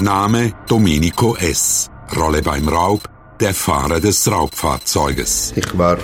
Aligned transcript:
Name 0.00 0.52
Domenico 0.66 1.36
S. 1.36 1.88
Rolle 2.14 2.42
beim 2.42 2.68
Raub, 2.68 3.00
der 3.40 3.54
Fahrer 3.54 3.98
des 3.98 4.30
Raubfahrzeuges. 4.30 5.54
Ich 5.56 5.78
war 5.78 5.96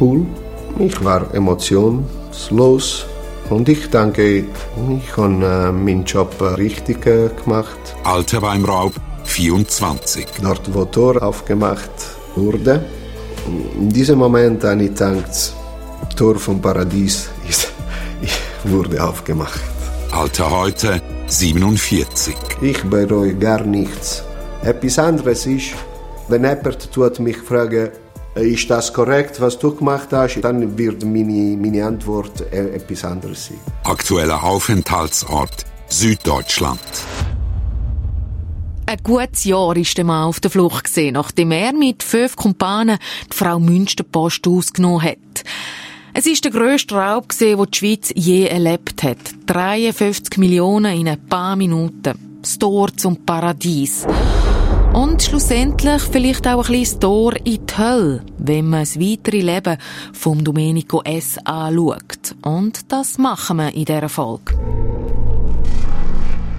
cool, 0.00 0.26
ich 0.80 1.04
war 1.04 1.32
emotionslos 1.32 3.06
und 3.48 3.68
ich 3.68 3.88
denke, 3.90 4.38
ich 4.38 5.16
habe 5.16 5.44
äh, 5.46 5.70
meinen 5.70 6.04
Job 6.04 6.34
richtig 6.58 7.06
äh, 7.06 7.30
gemacht. 7.44 7.78
Alter 8.02 8.40
beim 8.40 8.64
Raub 8.64 8.94
24. 9.22 10.26
Dort, 10.42 10.74
wo 10.74 10.84
Tor 10.84 11.22
aufgemacht 11.22 11.90
wurde, 12.34 12.84
in 13.78 13.88
diesem 13.88 14.18
Moment 14.18 14.64
habe 14.64 14.82
ich 14.82 14.88
gedacht, 14.90 15.54
Tor 16.16 16.40
vom 16.40 16.60
Paradies 16.60 17.30
ist, 17.48 17.72
wurde 18.64 19.02
aufgemacht. 19.02 19.60
Alter 20.10 20.50
heute 20.50 21.00
47. 21.28 22.51
Ich 22.62 22.80
bereue 22.84 23.34
gar 23.34 23.64
nichts. 23.64 24.22
Etwas 24.62 24.96
anderes 25.00 25.46
ist, 25.46 25.74
wenn 26.28 26.44
jemand 26.44 26.92
tut 26.92 27.18
mich 27.18 27.36
fragen, 27.38 27.90
ist 28.36 28.70
das 28.70 28.92
korrekt, 28.92 29.40
was 29.40 29.58
du 29.58 29.74
gemacht 29.74 30.10
hast, 30.12 30.40
dann 30.42 30.78
wird 30.78 31.04
meine, 31.04 31.56
meine 31.56 31.84
Antwort 31.84 32.40
e- 32.52 32.76
etwas 32.76 33.04
anderes 33.04 33.46
sein. 33.46 33.58
Aktueller 33.82 34.44
Aufenthaltsort 34.44 35.64
Süddeutschland. 35.88 36.78
Ein 38.86 38.98
gutes 39.02 39.42
Jahr 39.42 39.76
ist 39.76 39.98
der 39.98 40.04
Mann 40.04 40.28
auf 40.28 40.38
der 40.38 40.52
Flucht 40.52 40.84
gesehen, 40.84 41.14
nachdem 41.14 41.50
er 41.50 41.72
mit 41.72 42.04
fünf 42.04 42.36
Kumpanen 42.36 42.98
die 43.32 43.36
Frau 43.36 43.58
Münsterpost 43.58 44.46
ausgenommen 44.46 45.02
hat. 45.02 45.18
Es 46.14 46.26
ist 46.26 46.44
der 46.44 46.52
grösste 46.52 46.94
Raub 46.94 47.28
gesehen, 47.28 47.58
den 47.58 47.70
die 47.72 47.78
Schweiz 47.78 48.12
je 48.14 48.46
erlebt 48.46 49.02
hat. 49.02 49.18
53 49.46 50.38
Millionen 50.38 50.96
in 50.96 51.08
ein 51.08 51.26
paar 51.26 51.56
Minuten. 51.56 52.31
Das 52.42 52.58
Tor 52.58 52.88
zum 52.96 53.24
Paradies. 53.24 54.04
Und 54.92 55.22
schlussendlich 55.22 56.02
vielleicht 56.02 56.46
auch 56.48 56.58
ein 56.58 56.64
kleines 56.64 56.98
Tor 56.98 57.36
in 57.44 57.64
die 57.64 57.78
Hölle, 57.78 58.24
wenn 58.36 58.68
man 58.68 58.80
das 58.80 58.98
weitere 58.98 59.40
Leben 59.40 59.78
vom 60.12 60.42
Domenico 60.42 61.02
S. 61.02 61.38
anschaut. 61.44 62.34
Und 62.42 62.90
das 62.90 63.16
machen 63.16 63.58
wir 63.58 63.72
in 63.72 63.84
dieser 63.84 64.08
Folge. 64.08 64.58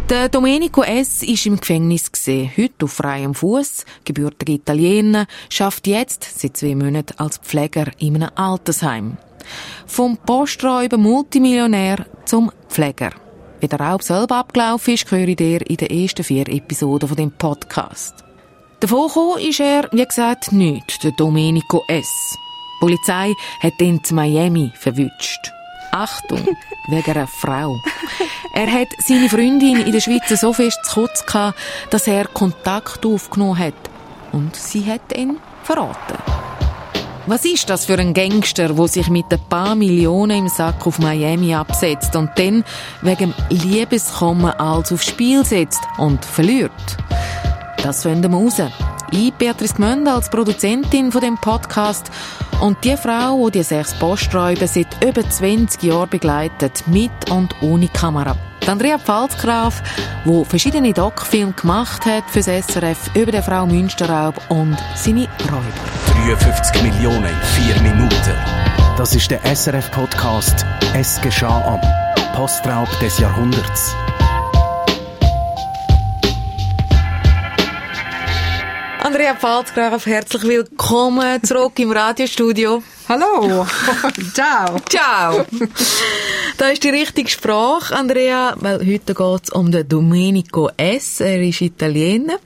Der 0.09 0.29
Domenico 0.29 0.83
S. 0.83 1.21
ist 1.21 1.45
im 1.47 1.57
Gefängnis 1.57 2.09
gesehen, 2.09 2.51
heute 2.57 2.85
auf 2.85 2.93
freiem 2.93 3.33
Fuß, 3.33 3.85
gebürtiger 4.05 4.53
Italiener, 4.53 5.27
schafft 5.49 5.87
jetzt 5.87 6.39
seit 6.39 6.55
zwei 6.55 6.75
Monaten 6.75 7.17
als 7.17 7.39
Pfleger 7.39 7.91
in 7.99 8.15
einem 8.15 8.29
Altersheim. 8.35 9.17
Vom 9.85 10.15
Posträuber 10.15 10.97
Multimillionär 10.97 12.05
zum 12.25 12.51
Pfleger. 12.69 13.11
Wie 13.63 13.69
der 13.69 13.79
Raub 13.79 14.03
selber 14.03 14.35
abgelaufen 14.39 14.93
ist, 14.93 15.09
höre 15.09 15.25
ich 15.25 15.37
dir 15.37 15.65
in 15.65 15.77
den 15.77 15.87
ersten 15.87 16.25
vier 16.25 16.49
Episoden 16.49 17.07
von 17.07 17.15
dem 17.15 17.31
Podcast. 17.31 18.13
Davon 18.81 19.07
gekommen 19.07 19.39
ist 19.39 19.61
er, 19.61 19.87
wie 19.93 20.05
gesagt, 20.05 20.51
nicht, 20.51 21.01
der 21.01 21.11
Domenico 21.11 21.81
S. 21.87 22.05
Die 22.35 22.79
Polizei 22.81 23.31
hat 23.61 23.81
ihn 23.81 24.03
zu 24.03 24.15
Miami 24.15 24.69
verwünscht. 24.77 25.49
Achtung, 25.93 26.45
wegen 26.89 27.11
einer 27.11 27.25
Frau. 27.25 27.77
Er 28.53 28.69
hat 28.69 28.89
seine 29.07 29.29
Freundin 29.29 29.77
in 29.77 29.93
der 29.93 30.01
Schweiz 30.01 30.27
so 30.27 30.51
fest 30.51 30.83
zu 30.83 30.95
kurz 30.95 31.25
gehabt, 31.25 31.57
dass 31.89 32.05
er 32.05 32.27
Kontakt 32.27 33.05
aufgenommen 33.05 33.57
hat. 33.57 33.73
Und 34.33 34.57
sie 34.57 34.85
hat 34.91 35.17
ihn 35.17 35.37
verraten. 35.63 36.17
Was 37.25 37.45
ist 37.45 37.69
das 37.69 37.85
für 37.85 37.97
ein 37.97 38.13
Gangster, 38.13 38.77
wo 38.77 38.85
sich 38.85 39.07
mit 39.07 39.31
ein 39.31 39.39
paar 39.47 39.75
Millionen 39.75 40.39
im 40.39 40.47
Sack 40.49 40.85
auf 40.85 40.99
Miami 40.99 41.55
absetzt 41.55 42.17
und 42.17 42.31
dann 42.35 42.65
wegen 43.01 43.33
Liebeskommen 43.49 44.51
alles 44.51 44.91
aufs 44.91 45.05
Spiel 45.05 45.45
setzt 45.45 45.79
und 45.97 46.25
verliert? 46.25 46.71
Das 47.81 48.03
finden 48.03 48.29
wir 48.29 48.37
raus. 48.37 48.61
Ich, 49.11 49.33
Beatrice 49.35 49.75
Gmönd, 49.75 50.05
als 50.05 50.29
Produzentin 50.29 51.13
von 51.13 51.21
dem 51.21 51.37
Podcast 51.37 52.11
und 52.59 52.83
die 52.83 52.97
Frau, 52.97 53.49
die 53.49 53.59
die 53.59 53.63
sechs 53.63 53.97
Posträuber 53.97 54.67
seit 54.67 55.01
über 55.01 55.27
20 55.27 55.81
Jahren 55.81 56.09
begleitet, 56.09 56.83
mit 56.87 57.31
und 57.31 57.55
ohne 57.61 57.87
Kamera. 57.87 58.35
Die 58.63 58.69
Andrea 58.69 58.97
Pfalzgraf, 58.97 59.83
die 60.23 60.45
verschiedene 60.45 60.93
Doc-Filme 60.93 61.51
gemacht 61.51 62.05
hat 62.05 62.23
fürs 62.29 62.45
SRF 62.45 63.13
über 63.13 63.33
den 63.33 63.43
Frau 63.43 63.65
Münsterraub 63.65 64.39
und 64.47 64.77
seine 64.95 65.27
Räuber. 65.51 66.37
53 66.37 66.81
Millionen 66.81 67.25
in 67.25 67.41
vier 67.41 67.81
Minuten. 67.81 68.37
Das 68.95 69.13
ist 69.15 69.29
der 69.29 69.41
SRF-Podcast 69.43 70.65
Es 70.93 71.19
geschah 71.19 71.61
am 71.73 71.81
Postraub 72.37 72.87
des 73.01 73.19
Jahrhunderts. 73.19 73.93
Andrea 79.01 79.35
Pfalzgraf, 79.35 80.05
herzlich 80.05 80.43
willkommen 80.43 81.43
zurück 81.43 81.77
im 81.79 81.91
Radiostudio. 81.91 82.81
Hallo. 83.09 83.65
Ciao. 84.33 84.79
Ciao. 84.89 85.45
Da 86.57 86.69
ist 86.69 86.83
die 86.83 86.89
richtige 86.89 87.29
Sprache, 87.29 87.95
Andrea, 87.95 88.55
weil 88.59 88.79
heute 88.79 89.13
geht 89.13 89.43
es 89.43 89.49
um 89.49 89.71
den 89.71 89.87
Domenico 89.87 90.69
S. 90.77 91.19
Er 91.19 91.41
ist 91.41 91.59
Italiener. 91.59 92.39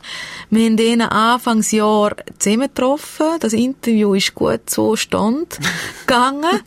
Wir 0.50 0.66
haben 0.66 0.78
ihn 0.79 1.01
Anfangsjahr 1.01 2.16
zusammen 2.40 2.69
getroffen. 2.73 3.38
Das 3.40 3.53
Interview 3.53 4.16
ist 4.16 4.34
gut 4.34 4.69
so 4.69 4.95
stand 4.95 5.59
gegangen. 6.07 6.62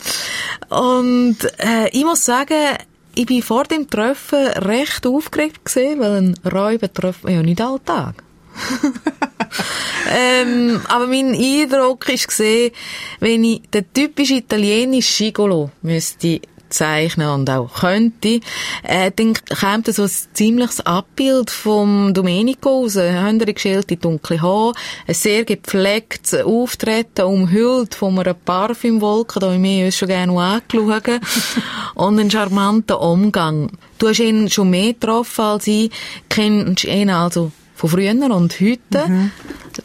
Und 0.68 1.38
äh, 1.58 1.88
ich 1.90 2.04
muss 2.04 2.24
sagen, 2.24 2.76
ich 3.16 3.26
bin 3.26 3.42
vor 3.42 3.64
dem 3.64 3.90
Treffen 3.90 4.46
recht 4.46 5.04
aufgeregt 5.04 5.64
gesehen, 5.64 5.98
weil 5.98 6.12
ein 6.12 6.34
Räuber 6.44 6.92
trifft 6.92 7.24
man 7.24 7.34
ja 7.34 7.42
nicht 7.42 7.60
alltag. 7.60 8.22
ähm, 10.10 10.80
aber 10.88 11.06
mein 11.06 11.34
Eindruck 11.34 12.08
ist 12.08 12.28
gesehen, 12.28 12.72
wenn 13.20 13.44
ich 13.44 13.62
den 13.72 13.92
typisch 13.92 14.30
italienischen 14.30 15.26
Gigolo 15.26 15.70
müsste 15.82 16.40
zeichnen 16.70 17.28
und 17.28 17.50
auch 17.50 17.80
könnte, 17.80 18.40
äh, 18.82 19.10
dann 19.14 19.34
kommt 19.60 19.92
so 19.92 20.04
ein 20.04 20.10
ziemliches 20.32 20.80
Abbild 20.80 21.50
vom 21.50 22.14
Domenico 22.14 22.82
raus. 22.82 22.96
Haben 22.96 23.38
geschelte 23.38 23.96
dunkle 23.96 24.40
Haare, 24.40 24.72
ein 25.06 25.14
sehr 25.14 25.44
gepflegtes 25.44 26.42
Auftreten, 26.42 27.22
umhüllt 27.22 27.94
von 27.94 28.18
einer 28.18 28.34
Parfümwolke, 28.34 29.40
da 29.40 29.52
ich 29.52 29.58
mir 29.58 29.92
schon 29.92 30.08
gerne 30.08 30.40
angeschaut, 30.40 31.20
und 31.94 32.18
einen 32.18 32.30
charmanten 32.30 32.96
Umgang. 32.96 33.70
Du 33.98 34.08
hast 34.08 34.20
ihn 34.20 34.48
schon 34.48 34.70
mehr 34.70 34.94
getroffen 34.94 35.42
als 35.42 35.66
ich, 35.66 35.90
kennst 36.28 36.84
ihn 36.84 37.10
also 37.10 37.52
von 37.80 37.88
früher 37.88 38.12
und 38.12 38.60
heute. 38.60 39.08
Mhm. 39.08 39.30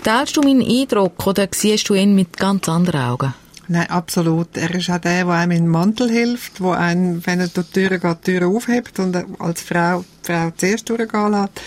Teilst 0.03 0.35
du 0.35 0.41
meinen 0.41 0.61
Eindruck 0.61 1.25
oder 1.25 1.47
siehst 1.50 1.88
du 1.88 1.94
ihn 1.94 2.13
mit 2.13 2.35
ganz 2.35 2.67
anderen 2.67 3.01
Augen? 3.01 3.33
Nein, 3.67 3.89
absolut. 3.89 4.57
Er 4.57 4.75
ist 4.75 4.89
auch 4.89 5.00
der, 5.00 5.23
der 5.23 5.33
einem 5.33 5.51
in 5.51 5.63
den 5.63 5.67
Mantel 5.69 6.09
hilft, 6.09 6.59
der 6.59 6.72
einen, 6.73 7.25
wenn 7.25 7.39
er 7.39 7.47
durch 7.47 7.67
die 7.67 7.88
Tür 7.88 7.97
geht, 7.97 8.28
die 8.28 8.38
Tür 8.38 8.47
aufhebt 8.50 9.00
und 9.00 9.16
als 9.39 9.61
Frau, 9.61 10.03
die 10.28 10.31
Frau 10.31 10.51
zuerst 10.57 10.89
durchgehen 10.89 11.31
lässt. 11.31 11.61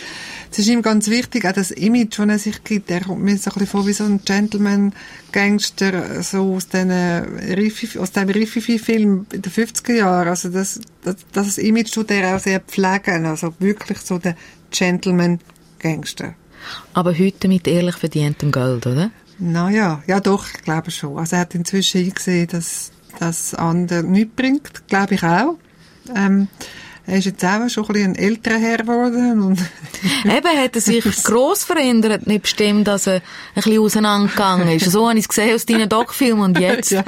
Es 0.50 0.58
ist 0.58 0.68
ihm 0.68 0.82
ganz 0.82 1.08
wichtig, 1.08 1.46
auch 1.46 1.52
das 1.52 1.70
Image, 1.70 2.18
das 2.18 2.28
er 2.28 2.38
sich 2.38 2.62
gibt. 2.62 2.90
Er 2.90 3.00
kommt 3.00 3.22
mir 3.22 3.36
so 3.36 3.50
ein 3.50 3.54
bisschen 3.54 3.66
vor 3.66 3.86
wie 3.86 3.92
so 3.92 4.04
ein 4.04 4.20
Gentleman-Gangster, 4.24 6.22
so 6.22 6.54
aus, 6.54 6.68
den 6.68 6.90
Riffi, 6.90 7.98
aus 7.98 8.12
dem 8.12 8.28
Riffifi-Film 8.28 9.26
in 9.32 9.42
den 9.42 9.52
50er 9.52 9.94
Jahren. 9.94 10.28
Also 10.28 10.50
das, 10.50 10.80
das, 11.02 11.16
das 11.32 11.58
Image 11.58 11.92
tut 11.92 12.10
er 12.10 12.36
auch 12.36 12.40
sehr 12.40 12.60
pflegen. 12.60 13.26
Also 13.26 13.54
wirklich 13.58 13.98
so 13.98 14.18
der 14.18 14.36
Gentleman 14.70 15.40
Gangster. 15.78 16.34
Aber 16.92 17.16
heute 17.16 17.48
mit 17.48 17.66
ehrlich 17.66 17.96
verdientem 17.96 18.52
Geld, 18.52 18.86
oder? 18.86 19.10
Naja, 19.38 20.02
ja 20.06 20.20
doch, 20.20 20.46
ich 20.52 20.62
glaube 20.62 20.90
schon. 20.90 21.18
Also 21.18 21.36
er 21.36 21.42
hat 21.42 21.54
inzwischen 21.54 22.02
eingesehen, 22.02 22.48
dass 22.48 22.90
das 23.18 23.54
andere 23.54 24.02
nichts 24.02 24.34
bringt, 24.34 24.88
glaube 24.88 25.14
ich 25.14 25.22
auch. 25.22 25.56
Ähm, 26.14 26.48
er 27.08 27.18
ist 27.18 27.24
jetzt 27.24 27.44
auch 27.44 27.68
schon 27.70 27.86
ein, 27.86 27.92
bisschen 27.92 28.12
ein 28.12 28.14
älterer 28.16 28.58
Herr 28.58 28.76
geworden. 28.78 29.40
Und 29.40 29.58
Eben, 30.24 30.62
hat 30.62 30.74
er 30.74 30.80
sich 30.80 31.04
gross 31.24 31.64
verändert, 31.64 32.26
nebst 32.26 32.60
dem, 32.60 32.84
dass 32.84 33.06
er 33.06 33.14
ein 33.14 33.22
bisschen 33.54 33.78
auseinandergegangen 33.78 34.68
ist. 34.68 34.90
So 34.90 35.08
habe 35.08 35.18
ich 35.18 35.24
es 35.24 35.28
gesehen 35.28 35.54
aus 35.54 35.64
deinen 35.64 35.88
Doc-Filmen 35.88 36.42
und 36.42 36.58
jetzt. 36.58 36.90
ja. 36.90 37.04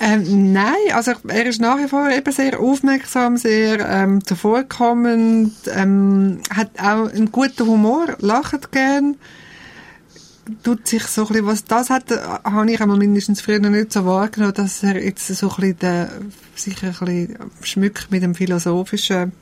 Ähm, 0.00 0.52
nein, 0.52 0.74
also 0.92 1.12
er 1.26 1.46
ist 1.46 1.60
nach 1.60 1.78
wie 1.78 1.88
vor 1.88 2.08
eben 2.08 2.32
sehr 2.32 2.60
aufmerksam, 2.60 3.36
sehr 3.36 3.80
ähm, 3.88 4.24
zuvorkommend, 4.24 5.54
ähm, 5.74 6.40
hat 6.54 6.70
auch 6.78 7.12
einen 7.12 7.32
guten 7.32 7.66
Humor, 7.66 8.16
lacht 8.20 8.70
gern, 8.70 9.16
tut 10.62 10.86
sich 10.86 11.02
so 11.04 11.22
ein 11.22 11.28
bisschen, 11.28 11.46
was 11.46 11.64
das 11.64 11.90
hat, 11.90 12.12
äh, 12.12 12.18
habe 12.44 12.70
ich 12.70 12.80
einmal 12.80 12.96
mindestens 12.96 13.40
früher 13.40 13.58
nicht 13.58 13.92
so 13.92 14.04
wahrgenommen, 14.06 14.54
dass 14.54 14.84
er 14.84 15.02
jetzt 15.02 15.26
so 15.26 15.50
ein 15.50 15.56
bisschen 15.56 15.78
den, 15.80 16.08
sich 16.54 16.80
ein 16.84 16.90
bisschen 16.90 17.36
schmückt 17.62 18.10
mit 18.12 18.22
dem 18.22 18.36
philosophischen 18.36 19.32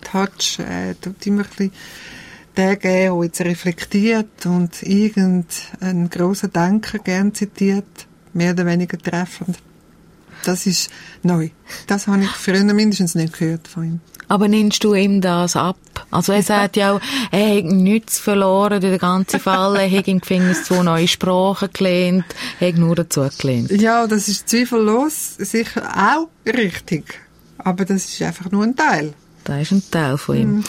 Touch, 0.00 0.58
äh, 0.58 0.94
tut 0.94 1.26
immer 1.26 1.42
ein 1.42 1.48
bisschen 1.48 1.72
der 2.56 2.76
geben, 2.76 3.18
der 3.18 3.24
jetzt 3.24 3.40
reflektiert 3.42 4.46
und 4.46 4.82
irgendeinen 4.82 6.08
grossen 6.08 6.50
Denker 6.50 6.98
gern 6.98 7.34
zitiert, 7.34 8.06
mehr 8.32 8.52
oder 8.52 8.64
weniger 8.64 8.98
treffend. 8.98 9.58
Das 10.44 10.66
ist 10.66 10.90
neu. 11.22 11.50
Das 11.86 12.06
habe 12.06 12.22
ich 12.22 12.30
früher 12.30 12.64
mindestens 12.64 13.14
nicht 13.14 13.38
gehört 13.38 13.68
von 13.68 13.84
ihm. 13.84 14.00
Aber 14.28 14.48
nimmst 14.48 14.82
du 14.84 14.94
ihm 14.94 15.20
das 15.20 15.56
ab? 15.56 15.76
Also 16.10 16.32
er 16.32 16.42
sagt 16.42 16.76
ja 16.76 16.92
auch, 16.92 17.00
er 17.30 17.56
hat 17.56 17.64
nichts 17.64 18.18
verloren 18.18 18.80
durch 18.80 18.92
den 18.94 18.98
ganzen 18.98 19.40
Fall, 19.40 19.76
er 19.76 19.90
hat 19.90 20.08
im 20.08 20.20
Gefängnis 20.20 20.64
zwei 20.64 20.82
neue 20.82 21.08
Sprachen 21.08 21.68
gelernt, 21.72 22.24
er 22.58 22.68
hat 22.68 22.76
nur 22.76 22.94
dazu 22.94 23.28
gelernt. 23.38 23.70
Ja, 23.70 24.06
das 24.06 24.28
ist 24.28 24.48
zweifellos 24.48 25.36
sicher 25.36 25.82
auch 25.96 26.28
richtig. 26.46 27.20
Aber 27.58 27.84
das 27.84 28.06
ist 28.06 28.22
einfach 28.22 28.50
nur 28.50 28.64
ein 28.64 28.74
Teil. 28.74 29.14
Das 29.44 29.62
ist 29.62 29.72
ein 29.72 29.82
Teil 29.90 30.18
von 30.18 30.36
ihm. 30.36 30.50
Mhm. 30.56 30.64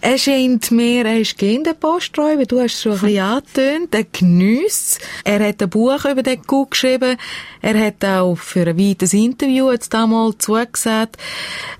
Er 0.00 0.18
scheint 0.18 0.70
mir, 0.70 1.04
er 1.04 1.20
ist 1.20 1.36
gegen 1.36 1.64
den 1.64 1.74
Posträuber, 1.74 2.44
du 2.44 2.60
hast 2.60 2.74
es 2.74 2.82
schon 2.82 2.92
ein 2.92 3.00
bisschen 3.00 3.22
angetönt, 3.24 3.94
er 3.94 4.04
geniesst 4.04 5.00
Er 5.24 5.48
hat 5.48 5.62
ein 5.62 5.70
Buch 5.70 6.04
über 6.04 6.22
den 6.22 6.42
Coup 6.46 6.70
geschrieben, 6.70 7.16
er 7.60 7.86
hat 7.86 8.04
auch 8.04 8.36
für 8.36 8.68
ein 8.68 8.78
weites 8.78 9.12
Interview 9.12 9.70
jetzt 9.72 9.92
damals 9.92 10.38
zugesagt. 10.38 11.16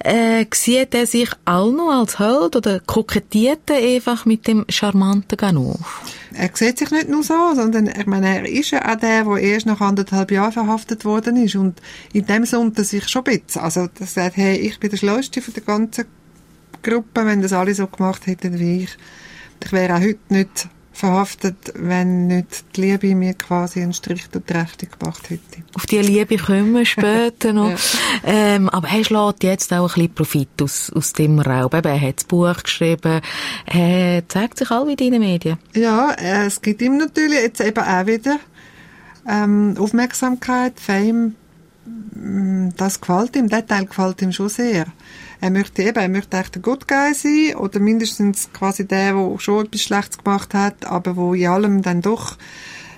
Äh, 0.01 0.47
sieht 0.53 0.95
er 0.95 1.07
sich 1.07 1.31
auch 1.45 1.71
noch 1.71 1.93
als 1.93 2.19
Held 2.19 2.57
oder 2.57 2.81
kokettiert 2.81 3.71
er 3.71 3.77
einfach 3.77 4.25
mit 4.25 4.49
dem 4.49 4.65
charmanten 4.69 5.37
Ganov? 5.37 6.03
Er 6.39 6.51
sieht 6.53 6.79
sich 6.79 6.91
nicht 6.91 7.09
nur 7.09 7.23
so, 7.23 7.55
sondern 7.55 7.87
ich 7.87 8.07
meine, 8.07 8.41
er 8.41 8.49
ist 8.49 8.71
ja 8.71 8.93
auch 8.93 8.99
der, 8.99 9.25
der 9.25 9.39
erst 9.39 9.67
nach 9.67 9.81
anderthalb 9.81 10.31
Jahren 10.31 10.53
verhaftet 10.53 11.05
worden 11.05 11.37
ist 11.43 11.57
und 11.57 11.81
in 12.13 12.27
dem 12.27 12.45
sonnt 12.45 12.77
er 12.79 12.85
sich 12.85 13.09
schon 13.09 13.25
ein 13.25 13.41
bisschen. 13.41 13.63
Also, 13.63 13.89
er 13.99 14.07
sagt, 14.07 14.37
hey, 14.37 14.57
ich 14.57 14.79
bin 14.79 14.91
der 14.91 14.99
Schlauste 14.99 15.41
von 15.41 15.55
der 15.55 15.63
ganzen 15.63 16.05
Gruppe, 16.83 17.25
wenn 17.25 17.41
das 17.41 17.55
alle 17.55 17.75
so 17.75 17.87
gemacht 17.87 18.27
hätten 18.27 18.59
wie 18.59 18.83
ich. 18.83 18.97
Ich 19.65 19.73
wäre 19.73 19.95
auch 19.95 20.01
heute 20.01 20.19
nicht 20.29 20.69
verhaftet, 20.97 21.73
wenn 21.75 22.27
nicht 22.27 22.65
die 22.75 22.81
Liebe 22.81 23.15
mir 23.15 23.35
quasi 23.35 23.83
einen 23.83 23.93
Strich 23.93 24.29
durch 24.31 24.45
die 24.45 24.53
Rechnung 24.53 24.91
gemacht 24.99 25.31
hätte. 25.31 25.63
Auf 25.75 25.87
die 25.87 25.99
Liebe 25.99 26.37
kommen 26.37 26.73
wir 26.73 26.87
später 26.87 27.53
noch. 27.53 27.71
ja. 27.71 27.77
ähm, 28.25 28.69
aber 28.71 28.89
er 28.89 29.05
schlägt 29.05 29.45
jetzt 29.45 29.73
auch 29.73 29.83
ein 29.83 29.95
bisschen 29.95 30.15
Profit 30.15 30.63
aus, 30.63 30.91
aus 30.95 31.13
dem 31.13 31.39
Raub. 31.39 31.75
Eben, 31.75 31.89
er 31.89 32.01
hat 32.01 32.17
das 32.17 32.25
Buch 32.25 32.63
geschrieben, 32.63 33.21
er 33.67 34.23
zeigt 34.29 34.59
sich 34.59 34.71
all 34.71 34.89
in 34.89 34.97
den 34.97 35.19
Medien. 35.19 35.59
Ja, 35.75 36.13
äh, 36.13 36.47
es 36.47 36.61
gibt 36.63 36.81
ihm 36.81 36.97
natürlich 36.97 37.41
jetzt 37.41 37.61
eben 37.61 37.85
auch 37.85 38.07
wieder 38.07 38.39
ähm, 39.29 39.75
Aufmerksamkeit, 39.79 40.81
Fame, 40.81 41.35
mm, 42.15 42.71
das 42.77 43.01
gefällt 43.01 43.37
ihm, 43.37 43.49
der 43.49 43.67
Teil 43.67 43.87
gefällt 43.87 44.23
ihm 44.23 44.33
schon 44.33 44.49
sehr 44.49 44.87
er 45.41 45.51
möchte 45.51 45.83
eben, 45.83 45.99
er 45.99 46.09
möchte 46.09 46.37
echt 46.37 46.57
ein 46.57 46.63
Good 46.63 46.89
Guy 46.89 47.15
sein 47.15 47.57
oder 47.57 47.79
mindestens 47.81 48.51
quasi 48.53 48.87
der, 48.87 49.15
der 49.15 49.39
schon 49.39 49.67
etwas 49.67 49.83
Schlechtes 49.83 50.19
gemacht 50.19 50.55
hat, 50.55 50.87
aber 50.87 51.17
wo 51.17 51.35
in 51.35 51.47
allem 51.47 51.83
dann 51.83 52.03
doch 52.03 52.37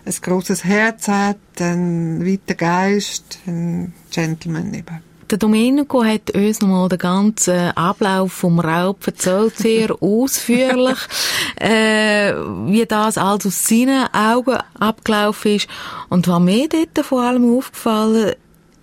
ein 0.04 0.14
großes 0.20 0.64
Herz 0.64 1.08
hat, 1.08 1.38
ein 1.60 2.24
weiter 2.24 2.54
Geist, 2.54 3.38
ein 3.46 3.92
Gentleman 4.10 4.72
eben. 4.72 5.08
Der 5.30 5.36
Domenico 5.36 6.02
hat 6.02 6.30
uns 6.30 6.62
nochmal 6.62 6.88
den 6.88 6.98
ganzen 6.98 7.70
Ablauf 7.72 8.32
vom 8.32 8.60
Raub 8.60 9.06
erzählt, 9.06 9.58
sehr 9.58 9.90
ausführlich, 10.02 10.98
äh, 11.56 12.32
wie 12.64 12.86
das 12.86 13.18
alles 13.18 13.44
aus 13.44 13.62
seinen 13.66 14.06
Augen 14.14 14.56
abgelaufen 14.78 15.56
ist. 15.56 15.68
Und 16.08 16.28
was 16.28 16.40
mir 16.40 16.66
dort 16.70 17.04
vor 17.04 17.22
allem 17.22 17.58
aufgefallen 17.58 18.36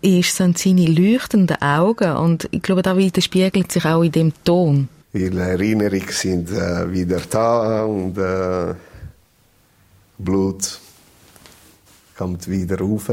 ist, 0.06 0.36
sind 0.36 0.58
seine 0.58 0.86
leuchtenden 0.86 1.62
Augen. 1.62 2.16
Und 2.16 2.48
ich 2.52 2.62
glaube, 2.62 2.82
da 2.82 2.96
widerspiegelt 2.96 3.72
sich 3.72 3.86
auch 3.86 4.04
in 4.04 4.12
dem 4.12 4.34
Ton. 4.44 4.88
Viele 5.12 5.42
Erinnerungen 5.42 6.10
sind 6.10 6.52
äh, 6.52 6.92
wieder 6.92 7.22
da 7.30 7.84
und 7.86 8.18
äh, 8.18 8.74
Blut 10.18 10.80
kommt 12.18 12.48
wieder 12.48 12.80
rauf. 12.80 13.10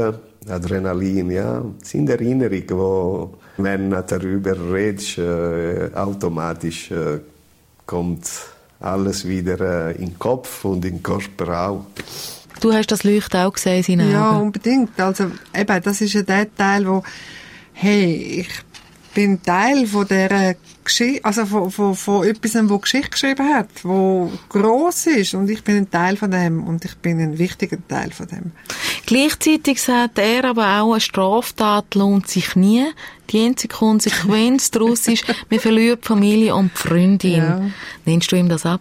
Adrenalin, 0.47 1.31
ja. 1.31 1.63
Das 1.79 1.89
sind 1.89 2.09
Erinnerungen, 2.09 2.69
wo, 2.71 3.33
wenn 3.57 3.89
du 3.89 4.03
darüber 4.03 4.55
redest, 4.73 5.17
äh, 5.17 5.89
automatisch 5.95 6.91
äh, 6.91 7.19
kommt 7.85 8.29
alles 8.79 9.25
wieder 9.25 9.89
äh, 9.89 9.91
in 9.93 10.09
den 10.09 10.19
Kopf 10.19 10.65
und 10.65 10.83
in 10.85 10.95
den 10.95 11.03
Körper 11.03 11.69
auch. 11.69 11.85
Du 12.63 12.71
hast 12.71 12.93
das 12.93 13.03
Leuchten 13.03 13.41
auch 13.41 13.51
gesehen 13.51 13.83
in 13.99 14.09
Ja, 14.09 14.37
unbedingt. 14.37 14.97
Also 14.97 15.29
eben, 15.53 15.83
das 15.83 15.99
ist 15.99 16.13
ja 16.13 16.21
der 16.21 16.55
Teil, 16.55 16.87
wo, 16.87 17.03
hey, 17.73 18.39
ich 18.39 18.47
bin 19.13 19.43
Teil 19.43 19.85
von 19.85 20.07
der 20.07 20.55
Geschichte, 20.81 21.25
also 21.25 21.45
von, 21.45 21.69
von, 21.69 21.93
von 21.93 22.25
etwas, 22.25 22.57
wo 22.69 22.77
Geschichte 22.77 23.09
geschrieben 23.09 23.53
hat, 23.53 23.67
wo 23.83 24.31
groß 24.47 25.07
ist 25.07 25.33
und 25.33 25.49
ich 25.49 25.61
bin 25.65 25.75
ein 25.75 25.91
Teil 25.91 26.15
von 26.15 26.31
dem 26.31 26.63
und 26.63 26.85
ich 26.85 26.95
bin 26.95 27.19
ein 27.19 27.37
wichtiger 27.37 27.85
Teil 27.85 28.11
von 28.11 28.27
dem. 28.27 28.53
Gleichzeitig 29.07 29.81
sagt 29.81 30.17
er 30.17 30.45
aber 30.45 30.79
auch, 30.79 30.93
eine 30.93 31.01
Straftat 31.01 31.95
lohnt 31.95 32.29
sich 32.29 32.55
nie. 32.55 32.85
Die 33.29 33.45
einzige 33.45 33.75
Konsequenz 33.75 34.71
daraus 34.71 35.05
ist, 35.09 35.25
man 35.49 35.59
verliert 35.59 36.05
Familie 36.05 36.55
und 36.55 36.71
Freundin. 36.71 37.35
Ja. 37.35 37.61
Nennst 38.05 38.31
du 38.31 38.37
ihm 38.37 38.47
das 38.47 38.65
ab? 38.65 38.79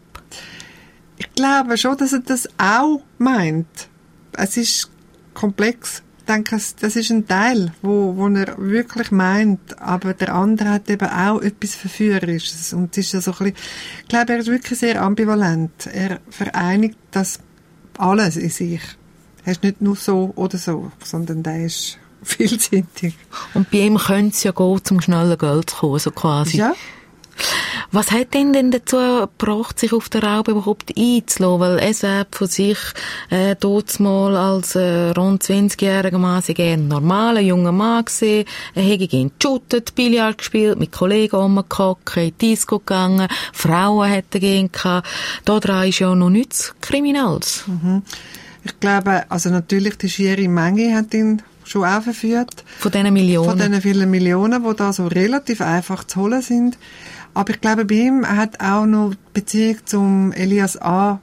Ich 1.22 1.34
glaube 1.34 1.78
schon, 1.78 1.96
dass 1.96 2.12
er 2.12 2.18
das 2.18 2.48
auch 2.58 3.00
meint. 3.18 3.88
Es 4.32 4.56
ist 4.56 4.90
komplex. 5.34 6.02
Ich 6.18 6.24
denke, 6.24 6.56
das 6.56 6.96
ist 6.96 7.10
ein 7.10 7.28
Teil, 7.28 7.72
wo, 7.80 8.16
wo 8.16 8.26
er 8.28 8.58
wirklich 8.58 9.12
meint, 9.12 9.80
aber 9.80 10.14
der 10.14 10.34
andere 10.34 10.70
hat 10.70 10.90
eben 10.90 11.08
auch 11.08 11.40
etwas 11.40 11.76
Verführerisches. 11.76 12.72
Und 12.72 12.90
es 12.96 13.06
ist 13.06 13.12
ja 13.12 13.20
so 13.20 13.30
ein 13.32 13.38
bisschen, 13.38 13.56
ich 14.02 14.08
glaube, 14.08 14.32
er 14.32 14.38
ist 14.40 14.48
wirklich 14.48 14.78
sehr 14.80 15.00
ambivalent. 15.00 15.86
Er 15.92 16.18
vereinigt 16.28 16.98
das 17.12 17.38
alles 17.98 18.36
in 18.36 18.50
sich. 18.50 18.82
Er 19.44 19.52
ist 19.52 19.62
nicht 19.62 19.80
nur 19.80 19.94
so 19.94 20.32
oder 20.34 20.58
so, 20.58 20.90
sondern 21.04 21.44
der 21.44 21.66
ist 21.66 21.98
vielseitig. 22.24 23.16
Und 23.54 23.70
bei 23.70 23.78
ihm 23.78 23.96
könnte 23.96 24.34
es 24.34 24.42
ja 24.42 24.50
gehen, 24.50 24.84
zum 24.84 25.00
schnellen 25.00 25.38
Geld 25.38 25.70
zu 25.70 25.76
kommen, 25.76 25.98
so 26.00 26.10
quasi. 26.10 26.56
Ja, 26.58 26.74
was 27.92 28.10
hat 28.10 28.34
ihn 28.34 28.52
denn 28.52 28.70
dazu 28.70 28.96
gebracht, 28.96 29.78
sich 29.78 29.92
auf 29.92 30.08
den 30.08 30.22
Raub 30.22 30.48
überhaupt 30.48 30.92
einzulassen? 30.96 31.60
Weil 31.60 31.78
er 31.78 31.94
sagt 31.94 32.36
von 32.36 32.46
sich, 32.46 32.78
äh, 33.30 33.54
dort 33.58 34.00
mal 34.00 34.34
als 34.34 34.74
äh, 34.74 35.10
rund 35.10 35.44
20-jähriger 35.44 36.18
Mann 36.18 36.42
sei 36.42 36.54
ein 36.72 36.88
normaler 36.88 37.40
junger 37.40 37.72
Mann 37.72 38.04
gewesen. 38.04 38.46
Er 38.74 38.82
hätte 38.82 39.08
gegen 39.08 39.32
geshootet, 39.38 39.94
Billard 39.94 40.38
gespielt, 40.38 40.78
mit 40.78 40.90
Kollegen 40.90 41.36
rumgehockt, 41.36 42.16
in 42.16 42.24
die 42.24 42.32
Disco 42.32 42.78
gegangen, 42.78 43.28
Frauen 43.52 44.08
hätte 44.08 44.40
gehen 44.40 44.72
gehabt. 44.72 45.06
Da 45.44 45.60
dran 45.60 45.88
ist 45.88 45.98
ja 45.98 46.14
noch 46.14 46.30
nichts 46.30 46.74
Kriminelles. 46.80 47.64
Mhm. 47.66 48.02
Ich 48.64 48.78
glaube, 48.80 49.24
also 49.28 49.50
natürlich 49.50 49.98
die 49.98 50.08
schiere 50.08 50.48
Menge 50.48 50.94
hat 50.94 51.12
ihn 51.12 51.42
schon 51.64 51.84
auch 51.84 52.02
verführt. 52.02 52.64
Von 52.78 52.90
diesen 52.90 53.12
Millionen? 53.12 53.50
Von 53.50 53.58
diesen 53.58 53.80
vielen 53.80 54.10
Millionen, 54.10 54.62
die 54.62 54.76
da 54.76 54.92
so 54.92 55.06
relativ 55.06 55.60
einfach 55.60 56.04
zu 56.04 56.20
holen 56.20 56.42
sind. 56.42 56.78
Aber 57.34 57.50
ich 57.50 57.60
glaube, 57.60 57.84
bei 57.84 57.94
ihm 57.94 58.26
hat 58.26 58.60
auch 58.60 58.86
noch 58.86 59.14
Beziehung 59.32 59.78
zum 59.84 60.32
Elias 60.32 60.80
A. 60.80 61.20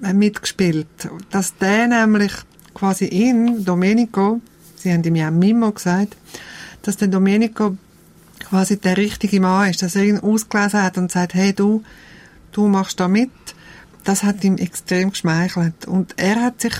mitgespielt. 0.00 0.86
Dass 1.30 1.56
der 1.56 1.88
nämlich 1.88 2.32
quasi 2.74 3.06
ihn, 3.06 3.64
Domenico, 3.64 4.40
sie 4.76 4.92
haben 4.92 5.02
ihm 5.02 5.16
ja 5.16 5.30
Mimo 5.30 5.72
gesagt, 5.72 6.16
dass 6.82 6.96
der 6.96 7.08
Domenico 7.08 7.76
quasi 8.48 8.78
der 8.78 8.96
richtige 8.96 9.40
Mann 9.40 9.70
ist, 9.70 9.82
dass 9.82 9.96
er 9.96 10.04
ihn 10.04 10.18
ausgelesen 10.18 10.82
hat 10.82 10.96
und 10.96 11.12
sagt, 11.12 11.34
hey 11.34 11.52
du, 11.52 11.82
du 12.52 12.68
machst 12.68 12.98
da 13.00 13.08
mit. 13.08 13.30
Das 14.04 14.22
hat 14.22 14.42
ihm 14.44 14.56
extrem 14.56 15.10
geschmeichelt. 15.10 15.86
Und 15.86 16.14
er 16.16 16.40
hat 16.40 16.62
sich 16.62 16.74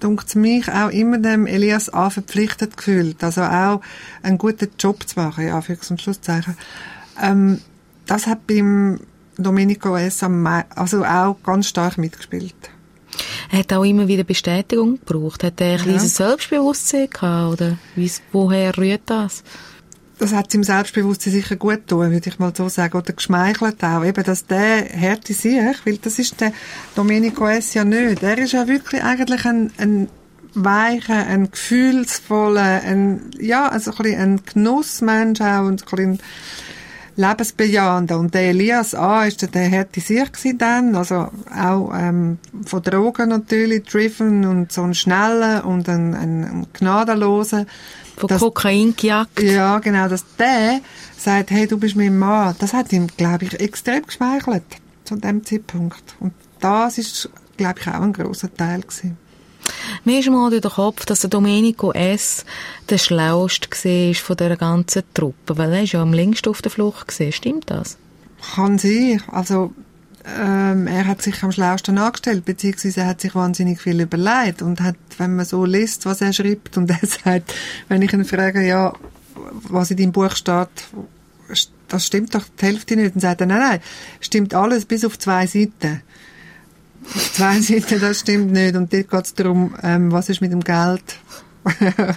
dunkt 0.00 0.36
mich 0.36 0.70
auch 0.70 0.90
immer 0.90 1.18
dem 1.18 1.46
Elias 1.46 1.92
A. 1.92 2.10
verpflichtet 2.10 2.76
gefühlt, 2.76 3.24
also 3.24 3.42
auch 3.42 3.80
einen 4.22 4.38
guten 4.38 4.68
Job 4.78 5.08
zu 5.08 5.18
machen, 5.18 5.46
ja, 5.46 5.60
für 5.62 5.80
zum 5.80 5.98
Schlusszeichen. 5.98 6.56
Ähm, 7.20 7.60
das 8.06 8.26
hat 8.26 8.46
beim 8.46 9.00
Domenico 9.38 9.96
S. 9.96 10.22
also 10.22 11.04
auch 11.04 11.36
ganz 11.44 11.68
stark 11.68 11.98
mitgespielt. 11.98 12.54
Er 13.50 13.60
hat 13.60 13.72
auch 13.72 13.84
immer 13.84 14.08
wieder 14.08 14.24
Bestätigung 14.24 14.98
gebraucht. 14.98 15.44
Hat 15.44 15.60
er 15.60 15.72
ein 15.72 15.76
ja. 15.78 15.82
kleines 15.84 16.16
Selbstbewusstsein 16.16 17.08
gehabt, 17.10 17.52
oder 17.52 17.78
woher 18.32 18.76
rührt 18.76 19.02
das? 19.06 19.42
Das 20.18 20.32
hat 20.32 20.50
seinem 20.50 20.64
Selbstbewusstsein 20.64 21.32
sicher 21.34 21.56
gut 21.56 21.86
getan, 21.86 22.10
würde 22.10 22.28
ich 22.28 22.38
mal 22.38 22.52
so 22.56 22.68
sagen. 22.68 22.96
Oder 22.96 23.12
geschmeichelt 23.12 23.84
auch. 23.84 24.04
Eben, 24.04 24.24
dass 24.24 24.46
der 24.46 24.86
Härte 24.86 25.34
sich, 25.34 25.58
weil 25.84 25.98
das 25.98 26.18
ist 26.18 26.40
der 26.40 26.52
Domenico 26.94 27.46
S. 27.46 27.74
ja 27.74 27.84
nicht. 27.84 28.22
Er 28.22 28.38
ist 28.38 28.52
ja 28.52 28.66
wirklich 28.66 29.02
eigentlich 29.02 29.44
ein, 29.44 29.70
ein 29.76 30.08
weicher, 30.54 31.26
ein 31.26 31.50
gefühlsvoller, 31.50 32.82
ein, 32.82 33.30
ja, 33.38 33.68
also 33.68 33.92
ein, 33.98 34.14
ein 34.14 34.40
Genussmensch 34.44 35.40
auch 35.42 35.66
und 35.66 35.84
ein 35.92 36.18
bisschen 37.16 37.28
lebensbejahender. 37.28 38.18
Und 38.18 38.34
der 38.34 38.50
Elias 38.50 38.94
A. 38.94 39.24
ist 39.24 39.42
der, 39.42 39.48
der 39.48 39.64
hätte 39.64 40.00
sich 40.00 40.28
dann, 40.58 40.94
also 40.94 41.28
auch 41.54 41.92
ähm, 41.94 42.38
von 42.64 42.82
Drogen 42.82 43.30
natürlich 43.30 43.84
driven 43.84 44.44
und 44.44 44.72
so 44.72 44.82
ein 44.82 44.94
schneller 44.94 45.64
und 45.64 45.88
ein, 45.88 46.14
ein, 46.14 46.44
ein 46.44 46.66
gnadenloser. 46.72 47.66
Von 48.16 48.28
dass, 48.28 48.40
Kokain 48.40 48.94
gejagt. 48.96 49.42
Ja, 49.42 49.78
genau, 49.78 50.08
dass 50.08 50.24
der 50.38 50.80
sagt, 51.16 51.50
hey, 51.50 51.66
du 51.66 51.78
bist 51.78 51.96
mein 51.96 52.18
Mann, 52.18 52.54
das 52.58 52.72
hat 52.72 52.92
ihm, 52.92 53.08
glaube 53.08 53.44
ich, 53.44 53.60
extrem 53.60 54.04
geschmeichelt 54.04 54.64
zu 55.04 55.16
dem 55.16 55.44
Zeitpunkt. 55.44 56.16
Und 56.20 56.32
das 56.60 56.98
ist, 56.98 57.28
glaube 57.56 57.80
ich, 57.80 57.88
auch 57.88 58.00
ein 58.00 58.12
großer 58.12 58.52
Teil 58.54 58.80
gewesen. 58.80 59.18
Mir 60.04 60.20
ist 60.20 60.30
mal 60.30 60.50
durch 60.50 60.62
den 60.62 60.70
Kopf, 60.70 61.04
dass 61.04 61.20
der 61.20 61.30
Domenico 61.30 61.92
S. 61.92 62.44
der 62.88 62.98
schlauste 62.98 63.68
war 63.70 64.14
von 64.14 64.36
dieser 64.36 64.56
ganzen 64.56 65.02
Truppe, 65.14 65.58
weil 65.58 65.72
er 65.72 65.82
ist 65.82 65.92
ja 65.92 66.02
am 66.02 66.12
längsten 66.12 66.48
auf 66.48 66.62
der 66.62 66.70
Flucht 66.70 67.08
gesehen. 67.08 67.32
Stimmt 67.32 67.70
das? 67.70 67.96
Kann 68.54 68.78
sein. 68.78 69.22
Also, 69.28 69.72
ähm, 70.40 70.86
er 70.86 71.06
hat 71.06 71.22
sich 71.22 71.42
am 71.42 71.52
schlausten 71.52 71.98
angestellt, 71.98 72.44
beziehungsweise 72.44 73.00
er 73.00 73.06
hat 73.06 73.20
sich 73.20 73.34
wahnsinnig 73.34 73.80
viel 73.80 74.00
überlegt 74.00 74.62
und 74.62 74.80
hat, 74.80 74.96
wenn 75.18 75.36
man 75.36 75.44
so 75.44 75.64
liest, 75.64 76.06
was 76.06 76.20
er 76.20 76.32
schreibt 76.32 76.76
und 76.76 76.90
er 76.90 77.00
sagt, 77.24 77.54
wenn 77.88 78.02
ich 78.02 78.12
ihn 78.12 78.24
frage, 78.24 78.66
ja, 78.66 78.92
was 79.68 79.90
in 79.90 79.96
deinem 79.96 80.12
Buch 80.12 80.34
steht, 80.34 80.68
das 81.88 82.06
stimmt 82.06 82.34
doch 82.34 82.44
die 82.60 82.66
Hälfte 82.66 82.96
nicht, 82.96 83.14
dann 83.14 83.20
sagt 83.20 83.40
er, 83.40 83.46
nein, 83.46 83.60
nein, 83.60 83.80
stimmt 84.20 84.54
alles 84.54 84.84
bis 84.84 85.04
auf 85.04 85.18
zwei 85.18 85.46
Seiten 85.46 86.02
zwei 87.32 87.60
Seiten, 87.60 88.00
das 88.00 88.20
stimmt 88.20 88.52
nicht. 88.52 88.76
Und 88.76 88.92
dort 88.92 89.10
geht 89.10 89.24
es 89.24 89.34
darum, 89.34 89.74
ähm, 89.82 90.12
was 90.12 90.28
ist 90.28 90.40
mit 90.40 90.52
dem 90.52 90.60
Geld. 90.60 91.02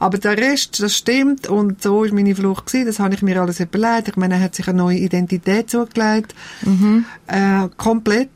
Aber 0.00 0.18
der 0.18 0.36
Rest, 0.36 0.82
das 0.82 0.96
stimmt. 0.96 1.48
Und 1.48 1.82
so 1.82 2.04
ist 2.04 2.12
meine 2.12 2.34
Flucht 2.34 2.66
gewesen. 2.66 2.86
Das 2.86 2.98
habe 2.98 3.14
ich 3.14 3.22
mir 3.22 3.40
alles 3.40 3.60
überlegt. 3.60 4.08
Ich 4.08 4.16
meine, 4.16 4.34
er 4.34 4.40
hat 4.40 4.54
sich 4.54 4.68
eine 4.68 4.78
neue 4.78 4.98
Identität 4.98 5.70
zugelegt. 5.70 6.34
Mhm. 6.62 7.04
Äh, 7.26 7.68
komplett. 7.76 8.30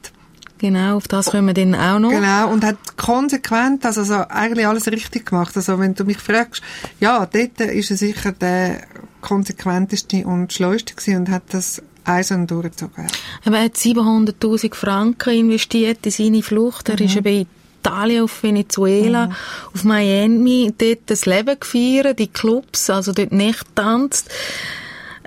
Genau, 0.59 0.97
auf 0.97 1.09
das 1.09 1.31
können 1.31 1.49
wir 1.49 1.55
dann 1.55 1.75
auch 1.75 1.99
noch. 1.99 2.11
Genau, 2.11 2.51
und 2.51 2.65
hat 2.65 2.97
konsequent, 2.97 3.85
also, 3.85 4.01
also 4.01 4.15
eigentlich 4.29 4.67
alles 4.67 4.87
richtig 4.87 5.27
gemacht. 5.27 5.55
Also 5.57 5.79
wenn 5.79 5.95
du 5.95 6.05
mich 6.05 6.19
fragst, 6.19 6.63
ja, 7.01 7.27
dort 7.27 7.61
ist 7.61 7.91
er 7.91 7.97
sicher 7.97 8.33
der 8.33 8.83
konsequenteste 9.21 10.25
und 10.25 10.53
schleuste 10.53 10.95
gewesen 10.95 11.17
und 11.17 11.29
hat 11.31 11.43
das 11.51 11.83
Eisen 12.05 12.47
durchgezogen. 12.47 13.07
Er 13.45 13.65
hat 13.65 13.75
700'000 13.75 14.75
Franken 14.75 15.35
investiert 15.35 16.05
in 16.05 16.13
seine 16.13 16.43
Flucht. 16.43 16.89
Er 16.89 17.01
mhm. 17.01 17.07
ist 17.07 17.23
bei 17.23 17.47
Italien, 17.81 18.25
auf 18.25 18.43
Venezuela, 18.43 19.27
mhm. 19.27 19.33
auf 19.75 19.85
Miami, 19.85 20.73
dort 20.77 21.01
das 21.07 21.27
Leben 21.27 21.59
gefeiert, 21.59 22.19
die 22.19 22.29
Clubs, 22.29 22.89
also 22.91 23.13
dort 23.13 23.33
nicht 23.33 23.65
tanzt. 23.75 24.31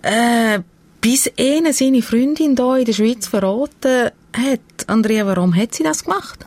Äh, 0.01 0.59
bis 1.01 1.31
eine 1.39 1.73
seine 1.73 2.01
Freundin 2.01 2.55
hier 2.55 2.77
in 2.77 2.85
der 2.85 2.93
Schweiz 2.93 3.27
verraten 3.27 4.11
hat. 4.33 4.87
Andrea, 4.87 5.25
warum 5.25 5.55
hat 5.55 5.75
sie 5.75 5.83
das 5.83 6.03
gemacht? 6.03 6.45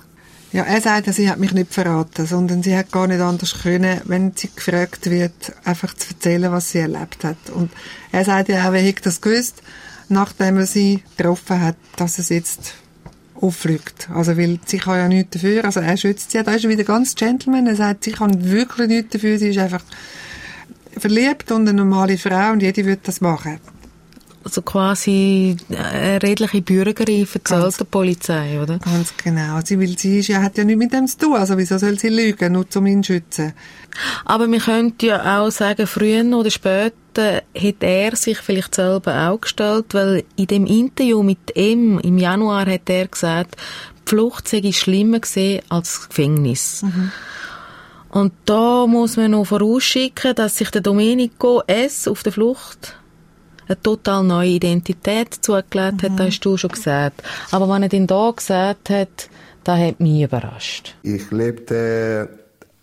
Ja, 0.52 0.64
er 0.64 0.80
sagt, 0.80 1.14
sie 1.14 1.30
hat 1.30 1.38
mich 1.38 1.52
nicht 1.52 1.72
verraten, 1.72 2.26
sondern 2.26 2.62
sie 2.62 2.76
hat 2.76 2.90
gar 2.90 3.06
nicht 3.06 3.20
anders 3.20 3.62
können, 3.62 4.00
wenn 4.04 4.32
sie 4.34 4.50
gefragt 4.54 5.08
wird, 5.08 5.52
einfach 5.64 5.94
zu 5.94 6.08
erzählen, 6.08 6.50
was 6.50 6.72
sie 6.72 6.78
erlebt 6.78 7.22
hat. 7.22 7.36
Und 7.54 7.70
er 8.10 8.24
sagt 8.24 8.48
ja 8.48 8.66
auch, 8.66 8.72
wer 8.72 8.82
hätte 8.82 9.02
das 9.02 9.20
gewusst? 9.20 9.62
Nachdem 10.10 10.58
er 10.58 10.66
sie 10.66 11.02
getroffen 11.16 11.60
hat, 11.60 11.76
dass 11.96 12.18
es 12.18 12.28
jetzt 12.28 12.74
auffliegt. 13.34 14.08
Also, 14.14 14.36
weil 14.36 14.58
sie 14.66 14.78
kann 14.78 14.96
ja 14.96 15.08
nichts 15.08 15.30
dafür. 15.32 15.64
Also, 15.64 15.80
er 15.80 15.96
schützt 15.96 16.30
sie. 16.30 16.42
Da 16.42 16.52
ist 16.52 16.64
er 16.64 16.70
wieder 16.70 16.84
ganz 16.84 17.14
Gentleman. 17.14 17.66
Er 17.66 17.76
sagt, 17.76 18.04
sie 18.04 18.12
kann 18.12 18.50
wirklich 18.50 18.88
nichts 18.88 19.12
dafür. 19.12 19.38
Sie 19.38 19.48
ist 19.48 19.58
einfach 19.58 19.82
verliebt 20.96 21.50
und 21.52 21.68
eine 21.68 21.72
normale 21.72 22.18
Frau 22.18 22.52
und 22.52 22.62
jede 22.62 22.84
würde 22.84 23.00
das 23.04 23.20
machen. 23.20 23.58
Also 24.42 24.62
quasi 24.62 25.54
eine 25.68 26.22
redliche 26.22 26.62
Bürgerin 26.62 27.28
erzählt 27.32 27.78
der 27.78 27.84
Polizei, 27.84 28.58
oder? 28.60 28.78
Ganz 28.78 29.12
genau. 29.22 29.60
Sie, 29.62 29.78
will, 29.78 29.98
sie 29.98 30.20
ist, 30.20 30.28
ja, 30.28 30.40
hat 30.40 30.56
ja 30.56 30.64
nichts 30.64 30.78
mit 30.78 30.92
dem 30.94 31.06
zu 31.06 31.18
tun. 31.18 31.36
Also 31.36 31.58
wieso 31.58 31.76
soll 31.76 31.98
sie 31.98 32.08
lügen, 32.08 32.54
nur 32.54 32.64
um 32.74 32.86
ihn 32.86 33.02
zu 33.02 33.12
schützen? 33.12 33.52
Aber 34.24 34.50
wir 34.50 34.60
könnten 34.60 35.04
ja 35.04 35.40
auch 35.40 35.50
sagen, 35.50 35.86
früher 35.86 36.24
oder 36.24 36.50
später 36.50 36.96
hat 37.18 37.82
er 37.82 38.16
sich 38.16 38.38
vielleicht 38.38 38.74
selber 38.74 39.28
auch 39.28 39.40
gestellt, 39.40 39.86
weil 39.92 40.24
in 40.36 40.46
dem 40.46 40.66
Interview 40.66 41.22
mit 41.22 41.56
ihm 41.56 41.98
im 41.98 42.18
Januar 42.18 42.66
hat 42.66 42.88
er 42.88 43.08
gesagt, 43.08 43.56
die 44.06 44.10
Flucht 44.10 44.48
sei 44.48 44.72
schlimmer 44.72 45.20
gesehen 45.20 45.62
als 45.68 45.94
das 45.94 46.08
Gefängnis. 46.08 46.82
Mhm. 46.82 47.12
Und 48.10 48.32
da 48.44 48.86
muss 48.86 49.16
man 49.16 49.30
noch 49.30 49.44
vorausschicken, 49.44 50.34
dass 50.34 50.56
sich 50.56 50.70
der 50.70 50.80
Domenico 50.80 51.62
S. 51.66 52.08
auf 52.08 52.22
der 52.22 52.32
Flucht 52.32 52.96
eine 53.68 53.80
total 53.80 54.24
neue 54.24 54.50
Identität 54.50 55.34
zugelegt 55.40 56.02
hat, 56.02 56.12
mhm. 56.12 56.16
das 56.16 56.26
hast 56.26 56.40
du 56.40 56.56
schon 56.56 56.70
gesagt. 56.70 57.22
Aber 57.52 57.68
wenn 57.68 57.84
er 57.84 57.92
ihn 57.92 58.06
da 58.06 58.32
gesagt 58.34 58.90
hat, 58.90 59.30
das 59.62 59.78
hat 59.78 60.00
mich 60.00 60.22
überrascht. 60.22 60.96
Ich 61.02 61.30
lebte 61.30 62.28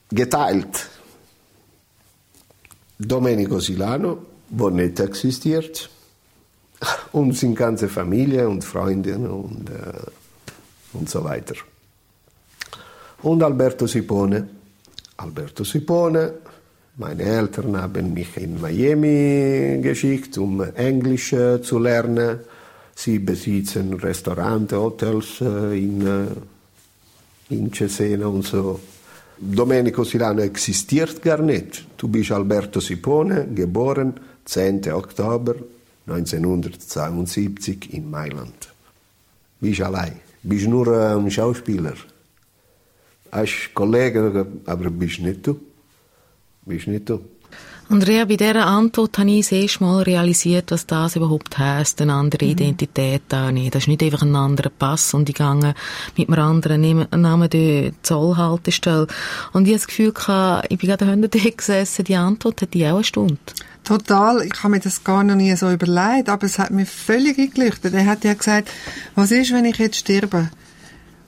geteilt. 0.09 0.89
Domenico 2.97 3.59
Silano, 3.59 4.17
nicht 4.49 4.99
existiert, 4.99 5.89
und 7.11 7.35
seine 7.35 7.53
ganze 7.53 7.89
Familie 7.89 8.47
und 8.47 8.63
Freunde 8.63 9.17
und, 9.17 9.69
äh, 9.69 10.93
und 10.93 11.09
so 11.09 11.23
weiter. 11.23 11.55
Und 13.23 13.41
Alberto 13.41 13.87
Sipone. 13.87 14.47
Alberto 15.17 15.63
Sipone 15.63 16.33
meine 16.99 17.21
Eltern 17.21 17.79
haben 17.79 18.11
mich 18.15 18.35
in 18.37 18.59
Miami 18.59 19.79
geschickt, 19.83 20.35
um 20.39 20.63
Englisch 20.63 21.31
äh, 21.31 21.61
zu 21.61 21.77
lernen. 21.77 22.39
Sie 22.95 23.19
besitzen 23.19 23.93
Restaurants, 23.93 24.73
Hotels 24.73 25.39
äh, 25.41 25.77
in, 25.77 26.07
äh, 26.07 27.53
in 27.53 27.71
Cesena 27.71 28.25
und 28.25 28.43
so. 28.43 28.79
Domenico 29.39 30.03
Silano 30.03 30.41
existiert 30.41 31.21
gar 31.21 31.41
nicht. 31.41 31.85
Du 31.97 32.07
bist 32.07 32.31
Alberto 32.31 32.79
Sipone, 32.79 33.47
geboren 33.53 34.13
10. 34.45 34.91
Oktober 34.91 35.55
1972 36.07 37.93
in 37.93 38.09
Mailand. 38.09 38.69
Bist 39.59 39.81
allein. 39.81 40.19
Bist 40.41 40.67
nur 40.67 40.87
ein 40.87 41.29
Schauspieler. 41.29 41.95
Hast 43.31 43.71
Kollegen, 43.73 44.61
aber 44.65 44.89
bist 44.89 45.19
nicht 45.19 45.45
du. 45.45 45.59
Bist 46.65 46.87
nicht 46.87 47.07
du? 47.09 47.19
Andrea, 47.89 48.25
bei 48.25 48.35
dieser 48.35 48.65
Antwort 48.65 49.17
habe 49.17 49.31
ich 49.31 49.45
das 49.45 49.53
erste 49.53 49.83
Mal 49.85 50.01
realisiert, 50.03 50.71
was 50.71 50.85
das 50.85 51.15
überhaupt 51.15 51.57
heisst, 51.57 52.01
eine 52.01 52.15
andere 52.15 52.43
mhm. 52.43 52.51
Identität 52.51 53.33
annehmen. 53.33 53.71
Das 53.71 53.83
ist 53.83 53.87
nicht 53.87 54.03
einfach 54.03 54.23
ein 54.23 54.35
anderer 54.35 54.69
Pass 54.69 55.13
und 55.13 55.29
ich 55.29 55.35
gehe 55.35 55.73
mit 56.17 56.29
einem 56.29 56.39
anderen 56.39 57.07
Namen 57.11 57.49
die 57.49 57.93
Zollhaltestelle. 58.01 59.07
Und 59.53 59.67
ich 59.67 59.69
habe 59.69 59.79
das 59.79 59.87
Gefühl, 59.87 60.13
ich 60.67 60.77
bin 60.77 60.89
gerade 60.89 61.05
hinter 61.09 61.29
dir 61.29 61.51
gesessen, 61.51 62.03
die 62.03 62.17
Antwort 62.17 62.61
hat 62.61 62.73
die 62.73 62.85
auch 62.87 62.95
eine 62.95 63.03
Stunde. 63.05 63.37
Total. 63.85 64.45
Ich 64.45 64.63
habe 64.63 64.71
mir 64.71 64.79
das 64.81 65.05
gar 65.05 65.23
noch 65.23 65.35
nie 65.35 65.55
so 65.55 65.71
überlegt, 65.71 66.27
aber 66.27 66.45
es 66.45 66.59
hat 66.59 66.71
mir 66.71 66.85
völlig 66.85 67.39
eingeleuchtet. 67.39 67.93
Er 67.93 68.05
hat 68.05 68.25
ja 68.25 68.33
gesagt, 68.33 68.69
was 69.15 69.31
ist, 69.31 69.53
wenn 69.53 69.63
ich 69.63 69.77
jetzt 69.77 69.99
sterbe? 69.99 70.49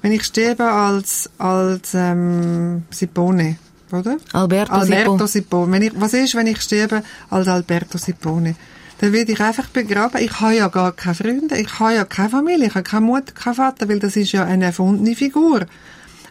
Wenn 0.01 0.11
ich 0.11 0.25
sterbe 0.25 0.69
als, 0.69 1.29
als 1.37 1.93
ähm, 1.93 2.83
Sipone 2.89 3.55
oder? 3.91 4.17
Alberto, 4.33 4.73
Alberto 4.73 5.27
Sipone. 5.27 5.71
Wenn 5.71 5.81
ich, 5.83 5.91
was 5.95 6.13
ist, 6.13 6.35
wenn 6.35 6.47
ich 6.47 6.61
sterbe 6.61 7.03
als 7.29 7.47
Alberto 7.47 7.97
Sipone? 7.97 8.55
Dann 8.99 9.13
werde 9.13 9.31
ich 9.31 9.39
einfach 9.39 9.67
begraben. 9.67 10.21
Ich 10.21 10.39
habe 10.39 10.55
ja 10.55 10.67
gar 10.67 10.91
keine 10.91 11.15
Freunde, 11.15 11.57
ich 11.57 11.79
habe 11.79 11.95
ja 11.95 12.05
keine 12.05 12.29
Familie, 12.29 12.67
ich 12.67 12.75
habe 12.75 12.83
keine 12.83 13.05
Mutter, 13.05 13.31
keinen 13.33 13.55
Vater, 13.55 13.87
weil 13.87 13.99
das 13.99 14.15
ist 14.15 14.31
ja 14.33 14.43
eine 14.43 14.65
erfundene 14.65 15.15
Figur. 15.15 15.65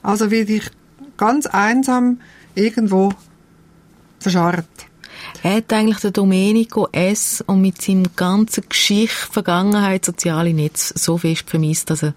Also 0.03 0.31
werde 0.31 0.53
ich 0.53 0.71
ganz 1.17 1.47
einsam 1.47 2.21
irgendwo 2.55 3.13
verscharrt. 4.21 4.67
Er 5.43 5.57
hat 5.57 5.73
eigentlich 5.73 5.99
der 5.99 6.11
Domenico 6.11 6.89
S. 6.93 7.43
und 7.47 7.61
mit 7.61 7.81
seinem 7.81 8.07
ganzen 8.17 8.65
Geschichte, 8.69 9.33
Vergangenheit, 9.33 10.05
soziale 10.05 10.53
Netz 10.53 10.93
so 10.97 11.19
fest 11.19 11.49
vermisst, 11.49 11.91
dass 11.91 12.03
er 12.03 12.15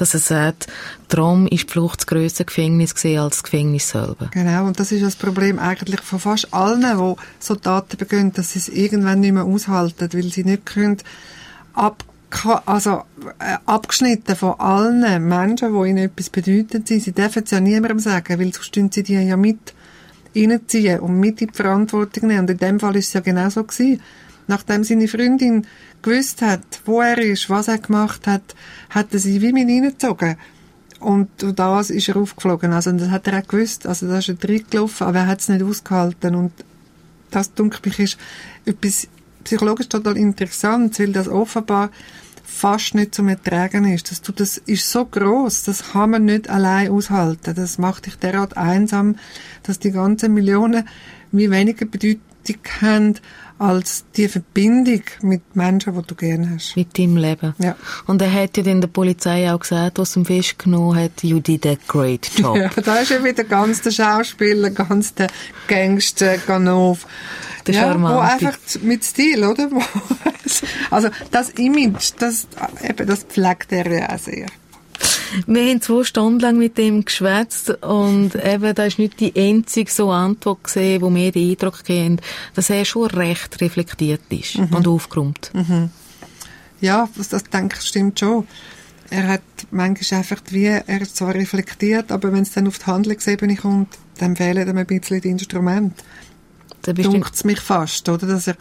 dass 0.00 0.14
er 0.14 0.20
sagt, 0.20 0.66
darum 1.08 1.46
ist 1.46 1.64
die 1.64 1.72
Flucht 1.72 2.00
das 2.00 2.06
grösste 2.06 2.44
Gefängnis 2.44 2.94
als 3.04 3.36
das 3.36 3.42
Gefängnis 3.42 3.90
selber. 3.90 4.28
Genau, 4.32 4.66
und 4.66 4.80
das 4.80 4.92
ist 4.92 5.02
das 5.02 5.16
Problem 5.16 5.58
eigentlich 5.58 6.00
von 6.00 6.18
fast 6.18 6.52
allen, 6.54 6.82
die 6.82 7.14
so 7.38 7.54
Taten 7.54 7.96
begehen, 7.96 8.32
dass 8.32 8.52
sie 8.52 8.60
es 8.60 8.68
irgendwann 8.68 9.20
nicht 9.20 9.32
mehr 9.32 9.44
aushalten, 9.44 10.08
weil 10.12 10.24
sie 10.24 10.44
nicht 10.44 10.66
können 10.66 10.98
ab 11.74 12.04
also 12.64 13.02
äh, 13.40 13.56
abgeschnitten 13.66 14.36
von 14.36 14.54
allen 14.60 15.26
Menschen, 15.26 15.74
die 15.74 15.88
ihnen 15.88 15.98
etwas 15.98 16.30
bedeuten 16.30 16.86
sind. 16.86 17.02
Sie 17.02 17.10
dürfen 17.10 17.42
es 17.42 17.50
ja 17.50 17.58
niemandem 17.58 17.98
sagen, 17.98 18.38
weil 18.38 18.52
sonst 18.52 18.94
sie 18.94 19.02
die 19.02 19.14
ja 19.14 19.36
mit 19.36 19.74
reinziehen 20.36 21.00
und 21.00 21.18
mit 21.18 21.40
in 21.42 21.48
die 21.48 21.54
Verantwortung 21.54 22.28
nehmen. 22.28 22.42
Und 22.42 22.50
in 22.50 22.58
dem 22.58 22.78
Fall 22.78 22.94
ist 22.96 23.08
es 23.08 23.12
ja 23.14 23.20
genau 23.20 23.50
so 23.50 23.64
gewesen. 23.64 24.00
Nachdem 24.50 24.82
seine 24.82 25.06
Freundin 25.06 25.64
gewusst 26.02 26.42
hat, 26.42 26.80
wo 26.84 27.00
er 27.00 27.18
ist, 27.18 27.48
was 27.48 27.68
er 27.68 27.78
gemacht 27.78 28.26
hat, 28.26 28.56
hat 28.90 29.12
er 29.12 29.20
sie 29.20 29.40
wie 29.40 29.52
mit 29.52 29.68
reingezogen. 29.68 30.36
Und 30.98 31.28
das 31.38 31.90
ist 31.90 32.08
er 32.08 32.16
aufgeflogen. 32.16 32.72
Also, 32.72 32.90
das 32.90 33.10
hat 33.10 33.28
er 33.28 33.38
auch 33.38 33.46
gewusst. 33.46 33.86
Also, 33.86 34.08
da 34.08 34.18
ist 34.18 34.28
er 34.28 34.36
reingelaufen, 34.42 35.06
aber 35.06 35.20
er 35.20 35.26
hat 35.28 35.38
es 35.38 35.48
nicht 35.48 35.62
ausgehalten. 35.62 36.34
Und 36.34 36.52
das, 37.30 37.54
denke 37.54 37.78
ich, 37.84 37.98
ist 38.00 38.18
etwas 38.64 39.06
psychologisch 39.44 39.88
total 39.88 40.16
interessant, 40.16 40.98
weil 40.98 41.12
das 41.12 41.28
offenbar 41.28 41.90
fast 42.44 42.96
nicht 42.96 43.14
zum 43.14 43.28
Ertragen 43.28 43.84
ist. 43.84 44.10
Das, 44.10 44.20
das 44.20 44.56
ist 44.58 44.90
so 44.90 45.04
groß, 45.04 45.62
das 45.62 45.92
kann 45.92 46.10
man 46.10 46.24
nicht 46.24 46.50
allein 46.50 46.90
aushalten. 46.90 47.54
Das 47.54 47.78
macht 47.78 48.06
dich 48.06 48.16
derart 48.16 48.56
einsam, 48.56 49.14
dass 49.62 49.78
die 49.78 49.92
ganzen 49.92 50.34
Millionen 50.34 50.88
wie 51.30 51.52
weniger 51.52 51.86
bedeuten 51.86 52.29
wichtig 52.40 52.70
haben 52.80 53.14
als 53.58 54.04
die 54.16 54.26
Verbindung 54.28 55.02
mit 55.20 55.54
Menschen, 55.54 55.94
die 55.94 56.02
du 56.06 56.14
gerne 56.14 56.52
hast. 56.54 56.76
Mit 56.76 56.98
deinem 56.98 57.18
Leben. 57.18 57.54
Ja. 57.58 57.76
Und 58.06 58.22
er 58.22 58.32
hat 58.32 58.56
ja 58.56 58.62
dann 58.62 58.80
der 58.80 58.88
Polizei 58.88 59.52
auch 59.52 59.60
gesagt, 59.60 59.98
was 59.98 60.16
ihm 60.16 60.24
festgenommen 60.24 60.98
hat, 60.98 61.22
you 61.22 61.40
did 61.40 61.66
a 61.66 61.76
great 61.86 62.30
job. 62.38 62.56
Ja, 62.56 62.70
da 62.82 62.96
ist 63.00 63.10
ja 63.10 63.22
wieder 63.22 63.44
ganz 63.44 63.82
der 63.82 63.90
Schauspieler, 63.90 64.70
ganz 64.70 65.12
der 65.14 65.26
Gangster, 65.68 66.38
Ganov. 66.38 67.06
Der 67.66 67.74
ja, 67.74 67.82
wo 67.82 67.86
Charmante. 68.06 68.46
einfach 68.46 68.58
mit 68.80 69.04
Stil, 69.04 69.44
oder? 69.44 69.70
Wo- 69.70 69.82
also 70.90 71.10
das 71.30 71.50
Image, 71.50 72.12
das, 72.18 72.48
eben, 72.82 73.06
das 73.06 73.24
pflegt 73.24 73.70
er 73.72 73.86
ja 73.92 74.08
auch 74.14 74.18
sehr. 74.18 74.46
Wir 75.46 75.70
haben 75.70 75.80
zwei 75.80 76.04
Stunden 76.04 76.40
lang 76.40 76.58
mit 76.58 76.78
ihm 76.78 77.04
geschwätzt 77.04 77.70
und 77.82 78.34
eben, 78.34 78.74
da 78.74 78.84
ist 78.84 78.98
nicht 78.98 79.20
die 79.20 79.32
einzige 79.36 79.90
so 79.90 80.10
Antwort 80.10 80.64
gesehen, 80.64 81.02
wo 81.02 81.14
wir 81.14 81.32
den 81.32 81.50
Eindruck 81.50 81.88
haben, 81.88 82.20
dass 82.54 82.70
er 82.70 82.84
schon 82.84 83.06
recht 83.06 83.60
reflektiert 83.60 84.22
ist 84.30 84.56
und 84.56 84.86
aufgeräumt. 84.88 85.50
Ja, 86.80 87.08
das, 87.16 87.28
das 87.28 87.44
denke 87.44 87.76
ich 87.78 87.86
stimmt 87.86 88.18
schon. 88.18 88.46
Er 89.10 89.26
hat 89.26 89.42
manchmal 89.70 90.20
einfach 90.20 90.40
wie, 90.50 90.66
er 90.66 91.00
ist 91.00 91.16
zwar 91.16 91.34
reflektiert, 91.34 92.12
aber 92.12 92.32
wenn 92.32 92.42
es 92.42 92.52
dann 92.52 92.68
auf 92.68 92.78
die 92.78 92.86
Handlungsebene 92.86 93.56
kommt, 93.56 93.98
dann 94.18 94.36
fehlen 94.36 94.68
ihm 94.68 94.76
ein 94.76 94.86
bisschen 94.86 95.20
die 95.20 95.30
Instrumente. 95.30 96.02
Da 96.82 96.92
Dunkt 96.92 97.34
es 97.34 97.44
mich 97.44 97.60
fast, 97.60 98.08
oder? 98.08 98.26
Dass 98.26 98.46
er, 98.46 98.56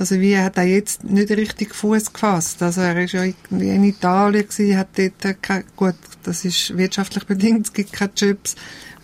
er 0.00 0.20
wie, 0.20 0.32
er 0.32 0.44
hat 0.44 0.58
auch 0.58 0.62
jetzt 0.62 1.04
nicht 1.04 1.30
richtig 1.30 1.74
Fuß 1.74 2.12
gefasst. 2.12 2.62
Also 2.62 2.80
er 2.80 3.02
ist 3.02 3.12
ja 3.12 3.24
irgendwie 3.24 3.70
in 3.70 3.84
Italien 3.84 4.46
gewesen, 4.46 4.76
hat 4.76 4.88
dort 4.96 5.42
kein, 5.42 5.64
gut, 5.76 5.94
das 6.22 6.44
ist 6.44 6.76
wirtschaftlich 6.76 7.24
bedingt, 7.24 7.66
es 7.66 7.72
gibt 7.72 7.92
keine 7.92 8.12
Jobs, 8.16 8.56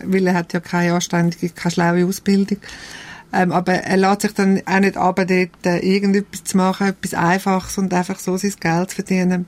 weil 0.03 0.27
er 0.27 0.33
hat 0.33 0.53
ja 0.53 0.59
keine 0.59 0.93
anständige, 0.93 1.49
keine 1.49 1.71
schlaue 1.71 2.05
Ausbildung. 2.05 2.57
Ähm, 3.31 3.51
aber 3.51 3.73
er 3.73 3.97
lässt 3.97 4.21
sich 4.21 4.33
dann 4.33 4.61
auch 4.65 4.79
nicht 4.79 4.97
aber 4.97 5.25
dort 5.25 5.65
äh, 5.65 5.77
irgendetwas 5.79 6.43
zu 6.43 6.57
machen, 6.57 6.87
etwas 6.87 7.13
Einfaches 7.13 7.77
und 7.77 7.93
einfach 7.93 8.17
so 8.17 8.37
sein 8.37 8.53
Geld 8.59 8.93
verdienen. 8.93 9.45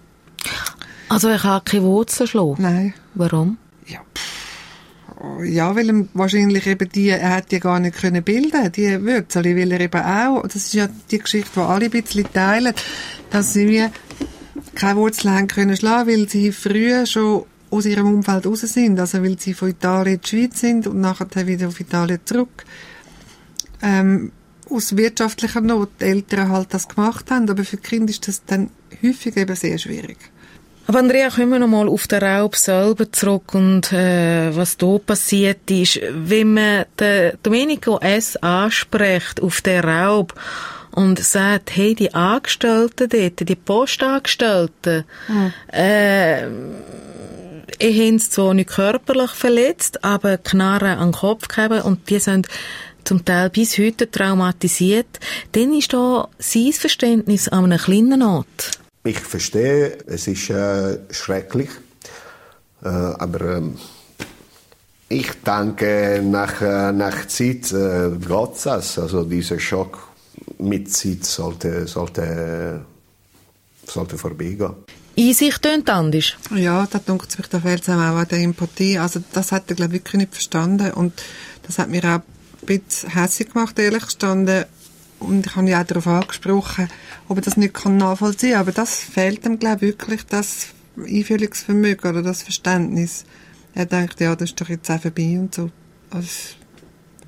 Also 1.09 1.29
er 1.29 1.39
kann 1.39 1.65
keine 1.65 1.83
Wurzeln 1.83 2.27
schlagen. 2.27 2.61
Nein. 2.61 2.93
Warum? 3.15 3.57
Ja, 3.87 3.99
pff. 4.15 4.30
Ja, 5.43 5.75
weil 5.75 5.89
ihm 5.89 6.09
wahrscheinlich 6.13 6.65
eben 6.67 6.89
die, 6.89 7.09
er 7.09 7.35
hat 7.35 7.51
die 7.51 7.59
gar 7.59 7.79
nicht 7.79 7.97
können 7.97 8.23
bilden, 8.23 8.71
die 8.71 9.01
Wurzeln, 9.05 9.57
weil 9.57 9.71
er 9.71 9.79
eben 9.81 10.01
auch, 10.01 10.43
das 10.43 10.55
ist 10.55 10.73
ja 10.73 10.87
die 11.09 11.19
Geschichte, 11.19 11.51
die 11.55 11.59
alle 11.59 11.85
ein 11.85 11.91
bisschen 11.91 12.31
teilen, 12.31 12.73
dass 13.29 13.53
sie 13.53 13.67
wie 13.67 13.85
keine 14.75 14.99
Wurzeln 14.99 15.35
haben 15.35 15.47
können 15.47 15.77
schlagen, 15.77 16.09
weil 16.09 16.29
sie 16.29 16.51
früher 16.51 17.05
schon 17.05 17.45
aus 17.69 17.85
ihrem 17.85 18.07
Umfeld 18.07 18.45
raus 18.45 18.61
sind, 18.61 18.99
also 18.99 19.23
weil 19.23 19.39
sie 19.39 19.53
von 19.53 19.69
Italien 19.69 20.15
in 20.15 20.21
die 20.21 20.27
Schweiz 20.27 20.59
sind 20.59 20.87
und 20.87 20.99
nachher 20.99 21.47
wieder 21.47 21.67
auf 21.67 21.79
Italien 21.79 22.19
zurück. 22.25 22.65
Ähm, 23.81 24.31
aus 24.69 24.95
wirtschaftlicher 24.95 25.61
Not 25.61 25.89
die 25.99 26.05
Eltern 26.05 26.49
halt 26.49 26.73
das 26.73 26.87
gemacht 26.87 27.29
haben, 27.29 27.49
aber 27.49 27.63
für 27.63 27.77
Kinder 27.77 28.09
ist 28.09 28.27
das 28.27 28.43
dann 28.45 28.69
häufig 29.03 29.35
eben 29.37 29.55
sehr 29.55 29.77
schwierig. 29.77 30.17
Aber 30.87 30.99
Andrea, 30.99 31.29
kommen 31.29 31.51
wir 31.51 31.59
noch 31.59 31.67
mal 31.67 31.87
auf 31.87 32.07
den 32.07 32.23
Raub 32.23 32.55
selber 32.55 33.11
zurück 33.11 33.53
und 33.53 33.93
äh, 33.93 34.55
was 34.55 34.77
da 34.77 34.97
passiert 34.97 35.69
ist. 35.69 35.99
Wenn 36.11 36.53
man 36.55 36.85
den 36.99 37.33
Domenico 37.43 37.99
S. 37.99 38.35
anspricht 38.37 39.41
auf 39.41 39.61
den 39.61 39.83
Raub 39.83 40.33
und 40.91 41.19
sagt, 41.19 41.75
hey, 41.75 41.95
die 41.95 42.13
Angestellten 42.13 43.07
dort, 43.09 43.47
die 43.47 43.55
Postangestellten, 43.55 45.05
äh, 45.71 46.47
ich 47.77 47.99
haben 47.99 48.19
sie 48.19 48.29
zwar 48.29 48.53
nicht 48.53 48.69
körperlich 48.69 49.31
verletzt, 49.31 50.03
aber 50.03 50.37
Knarren 50.37 50.97
an 50.97 51.09
den 51.09 51.13
Kopf 51.13 51.47
gegeben 51.47 51.81
und 51.81 52.09
die 52.09 52.19
sind 52.19 52.47
zum 53.03 53.25
Teil 53.25 53.49
bis 53.49 53.77
heute 53.77 54.11
traumatisiert, 54.11 55.19
dann 55.53 55.73
ist 55.73 55.93
da 55.93 56.27
sein 56.37 56.73
Verständnis 56.73 57.47
an 57.47 57.65
einem 57.65 57.79
kleinen 57.79 58.21
Ort. 58.21 58.80
Ich 59.03 59.19
verstehe, 59.19 59.97
es 60.05 60.27
ist 60.27 60.49
äh, 60.51 60.99
schrecklich, 61.09 61.69
äh, 62.83 62.87
aber 62.87 63.57
ähm, 63.57 63.77
ich 65.09 65.31
denke, 65.45 66.21
nach, 66.23 66.61
äh, 66.61 66.91
nach 66.91 67.27
Zeit 67.27 67.71
äh, 67.71 68.11
geht 68.11 68.65
das. 68.65 68.99
Also 68.99 69.23
dieser 69.23 69.59
Schock 69.59 70.07
mit 70.59 70.93
Zeit 70.93 71.25
sollte, 71.25 71.87
sollte, 71.87 72.85
sollte 73.87 74.17
vorbeigehen. 74.17 74.75
Einsicht 75.17 75.61
tönt 75.61 75.89
anders. 75.89 76.35
Ja, 76.55 76.87
da 76.89 76.99
dunkt 76.99 77.37
mich, 77.37 77.47
da 77.47 77.59
fehlt 77.59 77.81
es 77.81 77.89
auch 77.89 77.93
an 77.93 78.27
der 78.29 78.39
Empathie. 78.39 78.99
Also 78.99 79.21
das 79.33 79.51
hat 79.51 79.63
er, 79.69 79.75
glaube 79.75 79.95
ich, 79.95 80.01
wirklich 80.01 80.21
nicht 80.21 80.33
verstanden. 80.33 80.91
Und 80.91 81.13
das 81.63 81.79
hat 81.79 81.89
mir 81.89 82.03
auch 82.05 82.21
ein 82.21 82.23
bisschen 82.65 83.09
hässlich 83.09 83.51
gemacht, 83.51 83.77
ehrlich 83.79 84.05
gestanden. 84.05 84.65
Und 85.21 85.45
ich 85.45 85.55
habe 85.55 85.69
ja 85.69 85.81
auch 85.81 85.85
darauf 85.85 86.07
angesprochen, 86.07 86.89
ob 87.27 87.37
er 87.37 87.43
das 87.43 87.57
nicht 87.57 87.73
kann 87.73 87.97
nachvollziehen 87.97 88.53
kann. 88.53 88.61
Aber 88.61 88.71
das 88.71 88.95
fehlt 88.99 89.45
ihm, 89.45 89.59
glaube 89.59 89.85
ich, 89.85 89.93
wirklich, 89.93 90.25
das 90.25 90.69
Einfühlungsvermögen 90.97 92.09
oder 92.09 92.21
das 92.21 92.43
Verständnis. 92.43 93.25
Er 93.73 93.85
denkt, 93.85 94.19
ja, 94.19 94.35
das 94.35 94.49
ist 94.49 94.61
doch 94.61 94.69
jetzt 94.69 94.89
auch 94.89 94.99
vorbei 94.99 95.37
und 95.39 95.53
so. 95.53 95.69
Das 96.09 96.55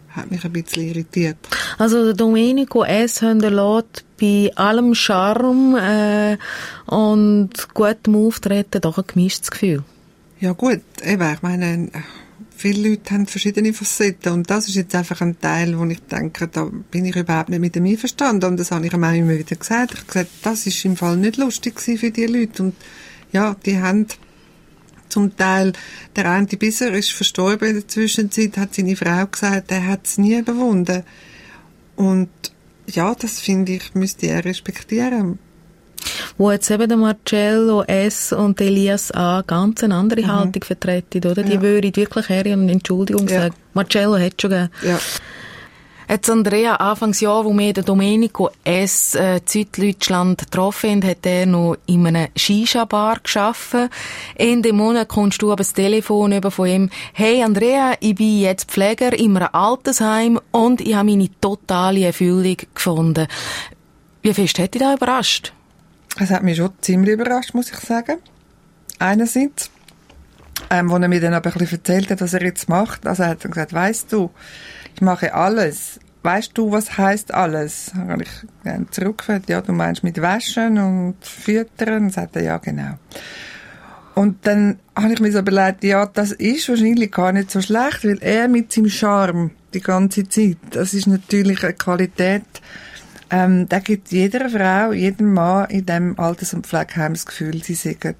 hat 0.09 0.29
mich 0.29 0.43
ein 0.43 0.53
bisschen 0.53 0.87
irritiert. 0.87 1.37
Also 1.77 2.03
der 2.03 2.13
Domenico 2.13 2.83
S. 2.83 3.19
hinterlässt 3.19 4.05
bei 4.19 4.51
allem 4.55 4.93
Charme 4.95 5.75
äh, 5.75 6.37
und 6.85 7.73
gutem 7.73 8.15
Auftreten 8.15 8.81
doch 8.81 8.97
ein 8.97 9.05
gemischtes 9.07 9.51
Gefühl. 9.51 9.83
Ja 10.39 10.51
gut, 10.51 10.81
eben, 11.03 11.33
ich 11.33 11.41
meine, 11.41 11.89
viele 12.55 12.89
Leute 12.89 13.13
haben 13.13 13.25
verschiedene 13.25 13.73
Facetten 13.73 14.31
und 14.31 14.49
das 14.49 14.67
ist 14.67 14.75
jetzt 14.75 14.95
einfach 14.95 15.21
ein 15.21 15.39
Teil, 15.39 15.77
wo 15.77 15.85
ich 15.85 16.01
denke, 16.01 16.47
da 16.47 16.69
bin 16.91 17.05
ich 17.05 17.15
überhaupt 17.15 17.49
nicht 17.49 17.59
mit 17.59 17.75
ihm 17.75 17.85
einverstanden 17.85 18.51
und 18.51 18.59
das 18.59 18.71
habe 18.71 18.85
ich 18.85 18.93
ihm 18.93 19.03
auch 19.03 19.13
immer 19.13 19.37
wieder 19.37 19.55
gesagt. 19.55 19.93
Ich 19.93 19.99
habe 19.99 20.07
gesagt, 20.07 20.29
das 20.41 20.65
ist 20.67 20.85
im 20.85 20.95
Fall 20.95 21.17
nicht 21.17 21.37
lustig 21.37 21.79
für 21.79 22.11
die 22.11 22.25
Leute 22.25 22.63
und 22.63 22.75
ja, 23.31 23.55
die 23.65 23.79
haben 23.79 24.07
zum 25.13 25.35
Teil, 25.37 25.73
der 26.15 26.31
eine 26.31 26.47
Bisser 26.47 26.91
ist 26.93 27.11
verstorben 27.11 27.69
in 27.69 27.75
der 27.75 27.87
Zwischenzeit, 27.87 28.57
hat 28.57 28.73
seine 28.73 28.95
Frau 28.95 29.27
gesagt, 29.27 29.71
er 29.71 29.87
hat 29.87 30.07
es 30.07 30.17
nie 30.17 30.39
überwunden. 30.39 31.03
Und 31.95 32.29
ja, 32.87 33.13
das 33.13 33.39
finde 33.39 33.73
ich, 33.73 33.93
müsste 33.93 34.27
er 34.27 34.43
respektieren. 34.43 35.37
Wo 36.37 36.51
jetzt 36.51 36.69
eben 36.71 36.87
der 36.89 36.97
Marcello 36.97 37.83
S. 37.83 38.33
und 38.33 38.59
Elias 38.59 39.11
A. 39.11 39.43
ganz 39.45 39.83
eine 39.83 39.95
andere 39.95 40.25
Haltung 40.27 40.63
vertreten, 40.63 41.19
oder? 41.29 41.43
Die 41.43 41.53
Ja. 41.53 41.61
würden 41.61 41.95
wirklich 41.95 42.29
her 42.29 42.45
und 42.57 42.69
Entschuldigung 42.69 43.27
Ja. 43.27 43.41
sagen. 43.43 43.55
Marcello 43.73 44.17
hat 44.17 44.41
schon 44.41 44.49
gegeben. 44.51 44.69
Ja. 44.83 44.99
Jetzt 46.09 46.29
Andrea, 46.29 46.75
Anfangsjahr, 46.75 47.45
wo 47.45 47.57
wir 47.57 47.71
den 47.71 47.85
Domenico 47.85 48.49
S. 48.65 49.15
Äh, 49.15 49.37
in 49.37 49.41
Süddeutschland 49.47 50.37
getroffen 50.39 50.89
haben, 51.01 51.09
hat 51.09 51.25
er 51.25 51.45
noch 51.45 51.77
in 51.85 52.05
einer 52.05 52.27
Shisha-Bar 52.35 53.19
geschaffen. 53.23 53.89
Ende 54.35 54.73
Monat 54.73 55.07
kommst 55.07 55.41
du 55.41 55.47
aber 55.47 55.63
das 55.63 55.73
Telefon 55.73 56.33
über 56.33 56.51
von 56.51 56.67
ihm. 56.67 56.89
Hey 57.13 57.41
Andrea, 57.41 57.93
ich 58.01 58.15
bin 58.15 58.39
jetzt 58.41 58.69
Pfleger 58.69 59.13
in 59.17 59.37
einem 59.37 59.47
Altersheim 59.53 60.39
und 60.51 60.81
ich 60.81 60.93
habe 60.93 61.09
meine 61.09 61.29
totale 61.39 62.05
Erfüllung 62.05 62.57
gefunden. 62.75 63.27
Wie 64.21 64.33
fest 64.33 64.59
hat 64.59 64.73
dich 64.73 64.81
das 64.81 64.97
überrascht? 64.97 65.53
Es 66.19 66.29
hat 66.29 66.43
mich 66.43 66.57
schon 66.57 66.71
ziemlich 66.81 67.13
überrascht, 67.13 67.53
muss 67.53 67.71
ich 67.71 67.77
sagen. 67.77 68.17
Einerseits, 68.99 69.71
ähm, 70.69 70.89
wo 70.89 70.97
er 70.97 71.07
mir 71.07 71.19
dann 71.19 71.33
aber 71.33 71.51
ein 71.51 71.57
bisschen 71.57 71.79
erzählt 71.79 72.11
hat, 72.11 72.21
was 72.21 72.33
er 72.33 72.43
jetzt 72.43 72.69
macht. 72.69 73.07
Also 73.07 73.23
er 73.23 73.29
hat 73.29 73.43
dann 73.43 73.51
gesagt, 73.51 73.73
weißt 73.73 74.11
du, 74.13 74.29
ich 74.95 75.01
mache 75.01 75.33
alles. 75.33 75.99
Weißt 76.21 76.51
du, 76.53 76.71
was 76.71 76.97
heißt 76.97 77.33
alles? 77.33 77.91
Dann 77.93 78.09
habe 78.09 78.23
ich 78.23 78.91
zurückgefragt, 78.91 79.49
ja, 79.49 79.61
du 79.61 79.73
meinst 79.73 80.03
mit 80.03 80.21
Waschen 80.21 80.77
und 80.77 81.15
Füttern? 81.21 82.03
Dann 82.03 82.09
sagt 82.11 82.35
er, 82.35 82.43
ja, 82.43 82.57
genau. 82.59 82.97
Und 84.15 84.45
dann 84.45 84.79
habe 84.95 85.13
ich 85.13 85.19
mir 85.19 85.31
so 85.31 85.39
überlegt, 85.39 85.83
ja, 85.83 86.05
das 86.05 86.31
ist 86.31 86.69
wahrscheinlich 86.69 87.11
gar 87.11 87.31
nicht 87.31 87.51
so 87.51 87.61
schlecht, 87.61 88.05
weil 88.05 88.19
er 88.21 88.47
mit 88.47 88.71
seinem 88.71 88.89
Charme 88.89 89.51
die 89.73 89.81
ganze 89.81 90.29
Zeit, 90.29 90.57
das 90.69 90.93
ist 90.93 91.07
natürlich 91.07 91.63
eine 91.63 91.73
Qualität, 91.73 92.43
ähm, 93.33 93.67
da 93.67 93.79
gibt 93.79 94.11
jeder 94.11 94.47
Frau, 94.47 94.91
jedem 94.91 95.33
Mann 95.33 95.67
in 95.71 95.87
dem 95.87 96.19
Alters- 96.19 96.53
und 96.53 96.67
Pflegeheim 96.67 97.13
das 97.13 97.25
Gefühl, 97.25 97.63
sie 97.63 97.73
sagen 97.73 98.15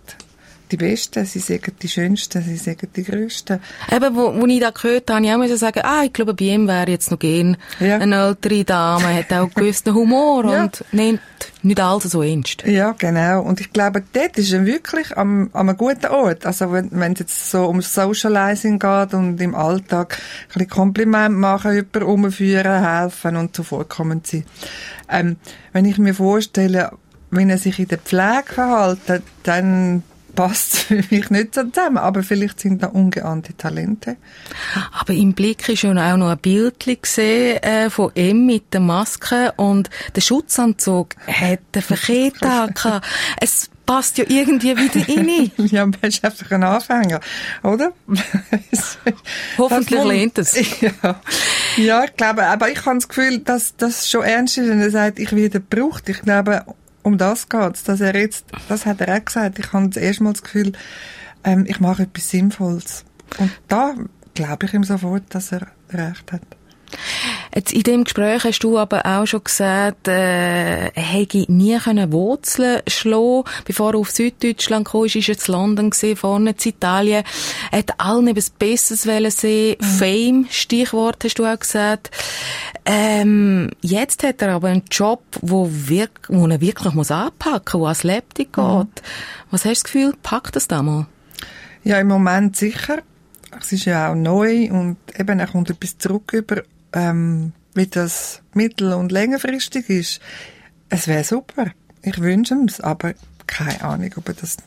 die 0.72 0.78
Besten, 0.78 1.26
sie 1.26 1.40
sagen 1.40 1.74
die 1.82 1.88
Schönsten, 1.88 2.42
sie 2.42 2.58
sagen 2.58 2.88
die 2.96 3.04
Größten. 3.04 3.60
Eben, 3.92 4.16
wo, 4.16 4.34
wo 4.34 4.46
ich 4.48 4.60
das 4.60 4.74
gehört 4.74 5.10
habe, 5.12 5.24
ich 5.26 5.32
auch 5.32 5.38
müssen 5.38 5.58
sagen, 5.58 5.82
ah, 5.84 6.04
ich 6.04 6.14
glaube, 6.14 6.34
bei 6.34 6.46
ihm 6.46 6.68
wäre 6.68 6.90
jetzt 6.90 7.12
noch 7.12 7.20
gehen. 7.20 7.58
Ja. 7.80 7.98
Eine 7.98 8.28
ältere 8.28 8.64
Dame 8.64 9.14
hat 9.14 9.32
auch 9.34 9.42
einen 9.44 9.54
gewissen 9.54 9.94
Humor 9.94 10.46
Ja. 10.52 10.64
und 10.64 10.84
nimmt 10.92 11.20
nicht 11.62 11.80
alles 11.80 12.04
so 12.06 12.22
ernst. 12.22 12.64
Ja, 12.66 12.94
genau. 12.98 13.42
Und 13.42 13.62
ich 13.62 13.72
glaube, 13.72 14.04
dort 14.14 14.38
ist 14.38 14.52
er 14.52 14.66
wirklich 14.66 15.16
am, 15.18 15.50
am 15.54 15.70
einem 15.70 15.78
guten 15.78 16.08
Ort. 16.08 16.46
Also 16.46 16.72
wenn 16.72 16.90
wenn 16.92 17.14
es 17.14 17.20
jetzt 17.20 17.52
so 17.52 17.66
um 17.66 17.82
Socializing 17.82 18.80
geht 18.80 19.14
und 19.14 19.40
im 19.42 19.56
Alltag 19.56 20.18
ein 20.20 20.54
bisschen 20.54 20.70
Kompliment 20.70 21.38
machen, 21.38 21.74
jemanden 21.74 22.04
umführen, 22.04 22.84
helfen 22.84 23.36
und 23.36 23.56
zuvorkommend 23.56 24.26
sein. 24.28 24.46
Ähm, 25.10 25.38
wenn 25.72 25.86
ich 25.86 25.98
mir 25.98 26.14
vorstelle, 26.16 26.92
wenn 27.32 27.50
er 27.50 27.58
sich 27.58 27.80
in 27.80 27.88
der 27.88 27.98
Pflege 28.00 28.44
verhält, 28.54 29.24
dann 29.44 30.04
passt 30.36 30.76
für 30.78 31.04
mich 31.10 31.30
nicht 31.30 31.56
so 31.56 31.64
zusammen, 31.64 31.98
aber 31.98 32.24
vielleicht 32.24 32.60
sind 32.60 32.84
da 32.84 32.88
ungeahnte 32.88 33.56
Talente. 33.56 34.18
Aber 35.00 35.14
im 35.14 35.34
Blick 35.34 35.68
ist 35.70 35.84
ja 35.84 35.92
auch 35.92 36.18
noch 36.18 36.30
ein 36.30 36.38
Bild 36.38 36.86
gesehen 37.02 37.62
äh, 37.64 37.90
von 37.90 38.12
ihm 38.16 38.46
mit 38.46 38.74
der 38.74 38.82
Maske 38.82 39.54
und 39.58 39.90
der 40.16 40.22
Schutzanzug 40.22 41.16
hat 41.28 41.60
Verkehrtag 41.74 42.76
gehabt. 42.84 43.06
Es 43.40 43.70
passt 43.86 44.18
ja 44.18 44.26
irgendwie 44.28 44.78
wieder 44.78 45.08
rein. 45.08 45.52
ja, 45.58 45.86
man 45.86 46.00
ist 46.02 46.24
einfach 46.24 46.52
ein 46.52 46.64
Anfänger, 46.64 47.20
oder? 47.64 47.92
Hoffentlich 49.58 50.04
lehnt 50.04 50.38
es. 50.38 50.58
Ja. 50.82 51.22
ja, 51.78 52.04
ich 52.06 52.16
glaube, 52.16 52.46
aber 52.46 52.70
ich 52.70 52.86
habe 52.86 52.96
das 52.96 53.08
Gefühl, 53.08 53.40
dass 53.40 53.76
das 53.76 54.10
schon 54.10 54.24
ernst 54.24 54.58
ist, 54.58 54.70
wenn 54.70 54.80
er 54.80 54.92
sagt, 54.92 55.20
ich 55.20 55.36
werde 55.36 55.60
gebraucht. 55.60 56.08
Ich 56.10 56.22
glaube, 56.22 56.66
um 57.04 57.18
das 57.18 57.50
geht's, 57.50 57.84
dass 57.84 58.02
er 58.02 58.16
jetzt, 58.16 58.46
das 58.68 58.86
hat 58.86 59.02
er 59.02 59.16
auch 59.16 59.26
gesagt, 59.26 59.60
ich 59.60 59.72
habe 59.74 59.90
das 59.90 60.02
erste 60.02 60.24
Mal 60.24 60.34
das 60.34 60.44
Gefühl, 60.44 60.72
ähm, 61.44 61.66
ich 61.68 61.80
mache 61.80 62.04
etwas 62.04 62.30
Sinnvolles. 62.30 63.06
Und 63.38 63.52
da 63.68 63.96
glaube 64.34 64.66
ich 64.66 64.74
ihm 64.74 64.84
sofort, 64.84 65.24
dass 65.30 65.52
er 65.52 65.68
recht 65.92 66.32
hat. 66.32 66.42
Jetzt 67.56 67.72
in 67.72 67.84
dem 67.84 68.04
Gespräch 68.04 68.44
hast 68.44 68.60
du 68.60 68.80
aber 68.80 69.06
auch 69.06 69.28
schon 69.28 69.44
gesagt, 69.44 70.08
äh, 70.08 70.92
hätte 70.94 71.46
nie 71.52 71.78
können 71.78 72.12
Wurzeln 72.12 72.82
schlagen 72.88 73.44
Bevor 73.66 73.94
er 73.94 74.00
auf 74.00 74.10
Süddeutschland 74.10 74.88
kam, 74.88 75.06
ist 75.06 75.16
er 75.16 75.36
in 75.36 75.54
London 75.54 75.90
gesehen, 75.92 76.16
vorne 76.16 76.52
in 76.52 76.70
Italien. 76.70 77.24
Er 77.72 77.80
hat 77.80 78.00
allen 78.00 78.28
etwas 78.28 78.50
Besseres 78.50 79.06
wollen 79.06 79.30
sehen. 79.30 79.78
Mhm. 79.80 79.86
Fame, 79.86 80.46
Stichwort 80.50 81.24
hast 81.24 81.38
du 81.38 81.46
auch 81.46 81.60
gesagt. 81.60 82.10
Ähm, 82.86 83.70
jetzt 83.82 84.24
hat 84.24 84.42
er 84.42 84.54
aber 84.54 84.70
einen 84.70 84.84
Job, 84.90 85.24
wo, 85.42 85.70
wirk 85.72 86.28
wo 86.30 86.48
er 86.48 86.60
wirklich 86.60 86.94
muss 86.94 87.12
anpacken 87.12 87.80
muss, 87.80 87.82
wo 87.82 87.86
ans 87.86 88.04
Laptop 88.04 88.38
geht. 88.38 88.56
Mhm. 88.56 88.90
Was 89.52 89.66
hast 89.66 89.66
du 89.66 89.70
das 89.70 89.84
Gefühl, 89.84 90.14
packt 90.24 90.56
das 90.56 90.68
da 90.68 90.82
mal? 90.82 91.06
Ja, 91.84 92.00
im 92.00 92.08
Moment 92.08 92.56
sicher. 92.56 93.04
Es 93.60 93.72
ist 93.72 93.86
ja 93.86 94.12
auch 94.12 94.16
neu 94.16 94.72
und 94.72 94.98
eben, 95.16 95.40
er 95.40 95.48
kommt 95.48 95.70
etwas 95.70 96.00
zurück 96.00 96.34
über 96.34 96.64
ähm, 96.94 97.54
wie 97.74 97.88
das 97.88 98.42
mittel- 98.54 98.94
und 98.94 99.12
längerfristig 99.12 99.90
ist, 99.90 100.22
es 100.90 101.08
wäre 101.08 101.24
super. 101.24 101.72
Ich 102.02 102.20
wünsche 102.20 102.56
es, 102.68 102.80
aber 102.80 103.14
keine 103.48 103.84
Ahnung, 103.84 104.12
ob 104.18 104.28
er 104.28 104.36
das 104.36 104.58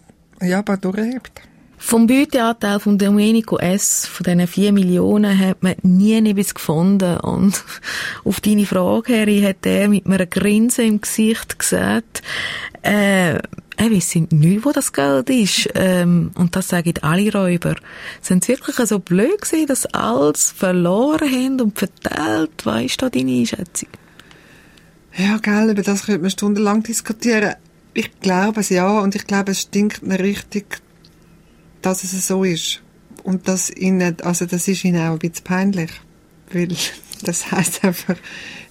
ja, 0.43 0.59
aber 0.59 0.77
durchhebt. 0.77 1.41
Vom 1.79 2.07
Beuteanteil 2.07 2.81
von 2.81 2.99
Domenico 2.99 3.59
S., 3.59 4.07
von 4.07 4.25
diesen 4.25 4.47
vier 4.47 4.73
Millionen, 4.73 5.39
hat 5.39 5.63
man 5.63 5.75
nie 5.83 6.15
etwas 6.15 6.55
gefunden. 6.55 7.19
Und 7.19 7.63
auf 8.25 8.41
deine 8.41 8.67
Frage, 8.67 9.21
Harry, 9.21 9.43
hat 9.43 9.67
er 9.67 9.89
mit 9.89 10.07
einem 10.07 10.29
Grinsen 10.29 10.87
im 10.87 11.01
Gesicht 11.01 11.59
gesagt, 11.59 12.23
äh, 12.83 13.39
er 13.77 13.91
weiss 13.91 14.15
nicht, 14.15 14.65
wo 14.65 14.73
das 14.73 14.93
Geld 14.93 15.29
ist. 15.31 15.69
Ähm, 15.75 16.31
und 16.35 16.57
das 16.57 16.69
sagen 16.69 16.95
alle 17.03 17.33
Räuber. 17.33 17.77
Sind 18.21 18.45
sie 18.45 18.53
wirklich 18.53 18.77
so 18.89 18.99
blöd 18.99 19.43
gewesen, 19.43 19.67
dass 19.67 19.87
alles 19.87 20.51
verloren 20.51 21.31
haben 21.31 21.61
und 21.61 21.79
verteilt? 21.79 22.65
Was 22.65 22.83
ist 22.83 23.03
da 23.03 23.11
deine 23.11 23.33
Einschätzung? 23.33 23.89
Ja, 25.17 25.39
gell, 25.39 25.71
über 25.71 25.83
das 25.83 26.07
könnte 26.07 26.23
man 26.23 26.31
stundenlang 26.31 26.83
diskutieren. 26.83 27.55
Ich 27.95 28.21
glaube 28.21 28.61
es 28.61 28.69
ja, 28.69 29.01
und 29.01 29.15
ich 29.15 29.27
glaube, 29.27 29.53
es 29.53 29.63
stinkt 29.63 30.03
mir 30.03 30.19
richtig, 30.19 30.83
dass 31.81 32.05
es 32.05 32.27
so 32.27 32.45
ist. 32.45 32.83
Und 33.23 33.49
das 33.49 33.71
ihnen, 33.71 34.17
also 34.23 34.47
das 34.47 34.69
ist 34.69 34.85
ihnen 34.85 35.01
auch 35.01 35.13
ein 35.13 35.19
bisschen 35.19 35.45
peinlich. 35.45 35.91
Weil 36.53 36.69
das 37.23 37.51
heißt 37.51 37.85
einfach, 37.85 38.17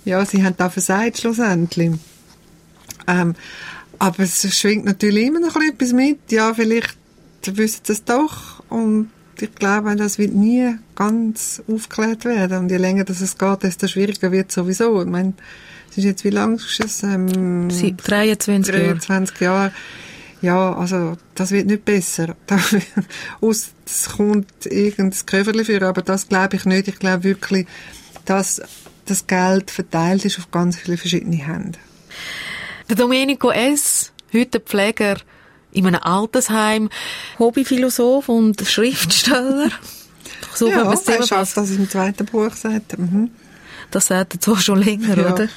ja, 0.03 0.23
sie 0.25 0.43
haben 0.43 0.55
da 0.57 0.69
versagt 0.69 1.19
schlussendlich. 1.19 1.93
Ähm, 3.07 3.35
aber 3.99 4.19
es 4.23 4.57
schwingt 4.57 4.85
natürlich 4.85 5.27
immer 5.27 5.39
noch 5.39 5.55
etwas 5.55 5.93
mit. 5.93 6.31
Ja, 6.31 6.53
vielleicht 6.53 6.97
wissen 7.45 7.81
sie 7.83 7.93
es 7.93 8.03
doch. 8.03 8.63
Und 8.69 9.09
ich 9.39 9.53
glaube, 9.55 9.95
das 9.95 10.17
wird 10.17 10.33
nie 10.33 10.75
ganz 10.95 11.61
aufgeklärt 11.67 12.25
werden. 12.25 12.59
Und 12.59 12.71
je 12.71 12.77
länger 12.77 13.03
das 13.03 13.21
es 13.21 13.37
geht, 13.37 13.63
desto 13.63 13.87
schwieriger 13.87 14.31
wird 14.31 14.49
es 14.49 14.55
sowieso. 14.55 15.01
Ich 15.01 15.07
meine, 15.07 15.33
es 15.91 15.97
ist 15.97 16.03
jetzt, 16.05 16.23
wie 16.23 16.29
lange 16.29 16.55
ist 16.55 16.79
es? 16.83 17.03
Ähm, 17.03 17.69
23 17.69 18.73
Jahre. 18.73 18.95
23 18.95 19.41
Jahre. 19.41 19.71
Ja, 20.41 20.75
also, 20.75 21.17
das 21.33 21.51
wird 21.51 21.67
nicht 21.67 21.85
besser. 21.85 22.35
Aus, 23.41 23.71
es 23.85 24.09
kommt 24.09 24.65
irgendein 24.65 25.25
Köfferli 25.25 25.65
für, 25.65 25.81
aber 25.81 26.01
das 26.01 26.27
glaube 26.27 26.57
ich 26.57 26.65
nicht. 26.65 26.87
Ich 26.87 26.99
glaube 26.99 27.23
wirklich, 27.23 27.65
dass 28.25 28.61
das 29.05 29.27
Geld 29.27 29.71
verteilt 29.71 30.25
ist 30.25 30.37
auf 30.39 30.51
ganz 30.51 30.77
viele 30.77 30.97
verschiedene 30.97 31.37
Hände. 31.37 31.79
Der 32.89 32.95
Domenico 32.95 33.49
S., 33.51 34.11
heute 34.33 34.59
Pfleger 34.59 35.17
in 35.71 35.87
einem 35.87 36.01
Altersheim, 36.01 36.89
Hobbyphilosoph 37.39 38.29
und 38.29 38.61
Schriftsteller. 38.61 39.69
So 40.53 40.69
ja, 40.69 40.93
er 40.93 41.23
schafft 41.23 41.57
das 41.57 41.71
im 41.71 41.89
zweiten 41.89 42.25
Buch, 42.25 42.53
sagt 42.53 42.97
mhm. 42.97 43.31
Das 43.91 44.07
sagt 44.07 44.35
er 44.35 44.41
zwar 44.41 44.59
schon 44.59 44.81
länger, 44.81 45.17
ja. 45.17 45.33
oder? 45.33 45.47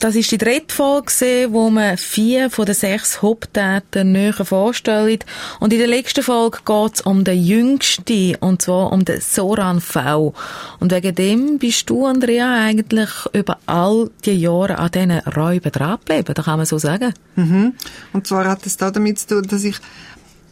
Das 0.00 0.14
ist 0.14 0.30
die 0.30 0.38
dritte 0.38 0.74
Folge, 0.74 1.48
wo 1.50 1.68
man 1.68 1.98
vier 1.98 2.48
von 2.48 2.64
den 2.64 2.74
sechs 2.74 3.20
Haupttätern 3.20 4.12
näher 4.12 4.32
vorstellt. 4.32 5.26
Und 5.58 5.72
in 5.72 5.78
der 5.78 5.88
letzten 5.88 6.22
Folge 6.22 6.58
geht 6.64 6.94
es 6.94 7.00
um 7.02 7.24
den 7.24 7.42
Jüngsten, 7.42 8.36
und 8.36 8.62
zwar 8.62 8.92
um 8.92 9.04
den 9.04 9.20
Soran 9.20 9.80
V. 9.80 10.34
Und 10.78 10.92
wegen 10.92 11.14
dem 11.14 11.58
bist 11.58 11.90
du, 11.90 12.06
Andrea, 12.06 12.64
eigentlich 12.64 13.10
über 13.34 13.58
all 13.66 14.10
die 14.24 14.40
Jahre 14.40 14.78
an 14.78 14.90
diesen 14.90 15.18
Räuben 15.18 15.70
dran 15.70 15.98
geblieben, 15.98 16.34
da 16.34 16.42
kann 16.42 16.56
man 16.56 16.66
so 16.66 16.78
sagen. 16.78 17.12
Mhm. 17.36 17.74
Und 18.12 18.26
zwar 18.26 18.48
hat 18.48 18.64
es 18.64 18.76
da 18.76 18.90
damit 18.90 19.18
zu 19.18 19.26
tun, 19.26 19.48
dass 19.48 19.64
ich 19.64 19.76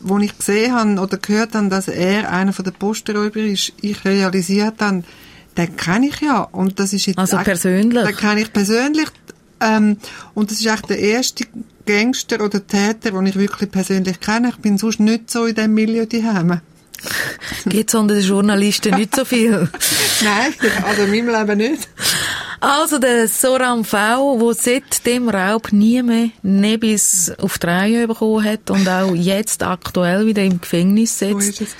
wo 0.00 0.18
ich 0.18 0.36
gesehen 0.36 0.74
habe 0.74 1.00
oder 1.00 1.16
gehört 1.16 1.54
habe, 1.54 1.68
dass 1.68 1.88
er 1.88 2.30
einer 2.30 2.52
von 2.52 2.64
den 2.64 2.74
Postenräuber 2.74 3.40
ist, 3.40 3.72
ich 3.80 4.04
realisiert 4.04 4.74
dann, 4.78 5.04
den 5.58 5.76
kenne 5.76 6.08
ich 6.08 6.20
ja. 6.20 6.42
Und 6.42 6.78
das 6.78 6.92
ist 6.92 7.06
jetzt 7.06 7.18
also 7.18 7.36
persönlich? 7.38 8.04
Den 8.04 8.16
kenne 8.16 8.40
ich 8.40 8.52
persönlich. 8.52 9.08
Ähm, 9.60 9.98
und 10.34 10.50
das 10.50 10.60
ist 10.60 10.66
echt 10.66 10.88
der 10.88 10.98
erste 10.98 11.44
Gangster 11.84 12.40
oder 12.42 12.64
Täter, 12.64 13.10
den 13.10 13.26
ich 13.26 13.36
wirklich 13.36 13.70
persönlich 13.70 14.20
kenne. 14.20 14.50
Ich 14.50 14.56
bin 14.56 14.78
sonst 14.78 15.00
nicht 15.00 15.30
so 15.30 15.46
in 15.46 15.54
diesem 15.54 15.74
Milieu 15.74 16.06
daheim. 16.06 16.60
Geht 17.66 17.88
es 17.88 17.94
unter 17.94 18.14
den 18.14 18.24
Journalisten 18.24 18.94
nicht 18.94 19.14
so 19.14 19.24
viel? 19.24 19.50
Nein, 20.22 20.54
also 20.84 21.02
in 21.02 21.10
meinem 21.10 21.28
Leben 21.28 21.58
nicht. 21.58 21.88
Also 22.60 22.98
der 22.98 23.28
Soram 23.28 23.84
V, 23.84 24.38
der 24.40 24.54
seit 24.54 25.06
dem 25.06 25.28
Raub 25.28 25.72
nie 25.72 26.02
mehr 26.02 26.30
Nebis 26.42 27.32
auf 27.38 27.58
die 27.58 27.66
Reihe 27.66 28.08
bekommen 28.08 28.44
hat 28.44 28.70
und 28.70 28.88
auch 28.88 29.14
jetzt 29.14 29.62
aktuell 29.62 30.26
wieder 30.26 30.42
im 30.42 30.60
Gefängnis 30.60 31.20
sitzt. 31.20 31.40
So 31.40 31.48
ist, 31.48 31.60
es. 31.60 31.76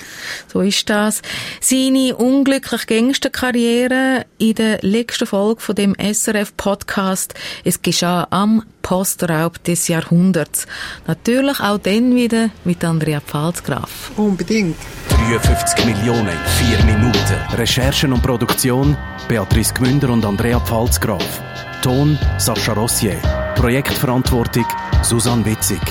so 0.51 0.61
ist 0.61 0.89
das. 0.89 1.21
Seine 1.59 2.15
unglücklich 2.15 2.87
Gangsterkarriere 2.87 4.25
in 4.37 4.55
der 4.55 4.79
letzten 4.81 5.27
Folge 5.27 5.59
von 5.59 5.75
dem 5.75 5.95
SRF-Podcast 5.95 7.33
«Es 7.65 7.81
geschah 7.81 8.27
am 8.29 8.63
Postraub 8.89 9.63
des 9.63 9.87
Jahrhunderts». 9.87 10.65
Natürlich 11.05 11.59
auch 11.59 11.77
dann 11.77 12.15
wieder 12.15 12.49
mit 12.63 12.83
Andrea 12.83 13.21
Pfalzgraf. 13.21 14.09
Unbedingt. 14.17 14.77
53 15.09 15.85
Millionen 15.85 16.29
in 16.29 16.39
vier 16.57 16.83
Minuten. 16.85 17.37
Recherchen 17.55 18.11
und 18.13 18.23
Produktion 18.23 18.97
Beatrice 19.27 19.75
Gmünder 19.75 20.09
und 20.09 20.25
Andrea 20.25 20.59
Pfalzgraf. 20.59 21.41
Ton 21.83 22.17
Sascha 22.39 22.73
Rossier. 22.73 23.17
Projektverantwortung 23.55 24.65
Susanne 25.03 25.45
Witzig. 25.45 25.81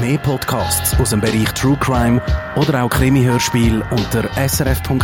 Mehr 0.00 0.18
Podcasts 0.18 0.98
aus 0.98 1.10
dem 1.10 1.20
Bereich 1.20 1.52
True 1.52 1.76
Crime 1.78 2.20
oder 2.56 2.82
auch 2.82 2.90
Krimi-Hörspiel 2.90 3.80
unter 3.92 4.28
srf.ch-audio. 4.48 4.98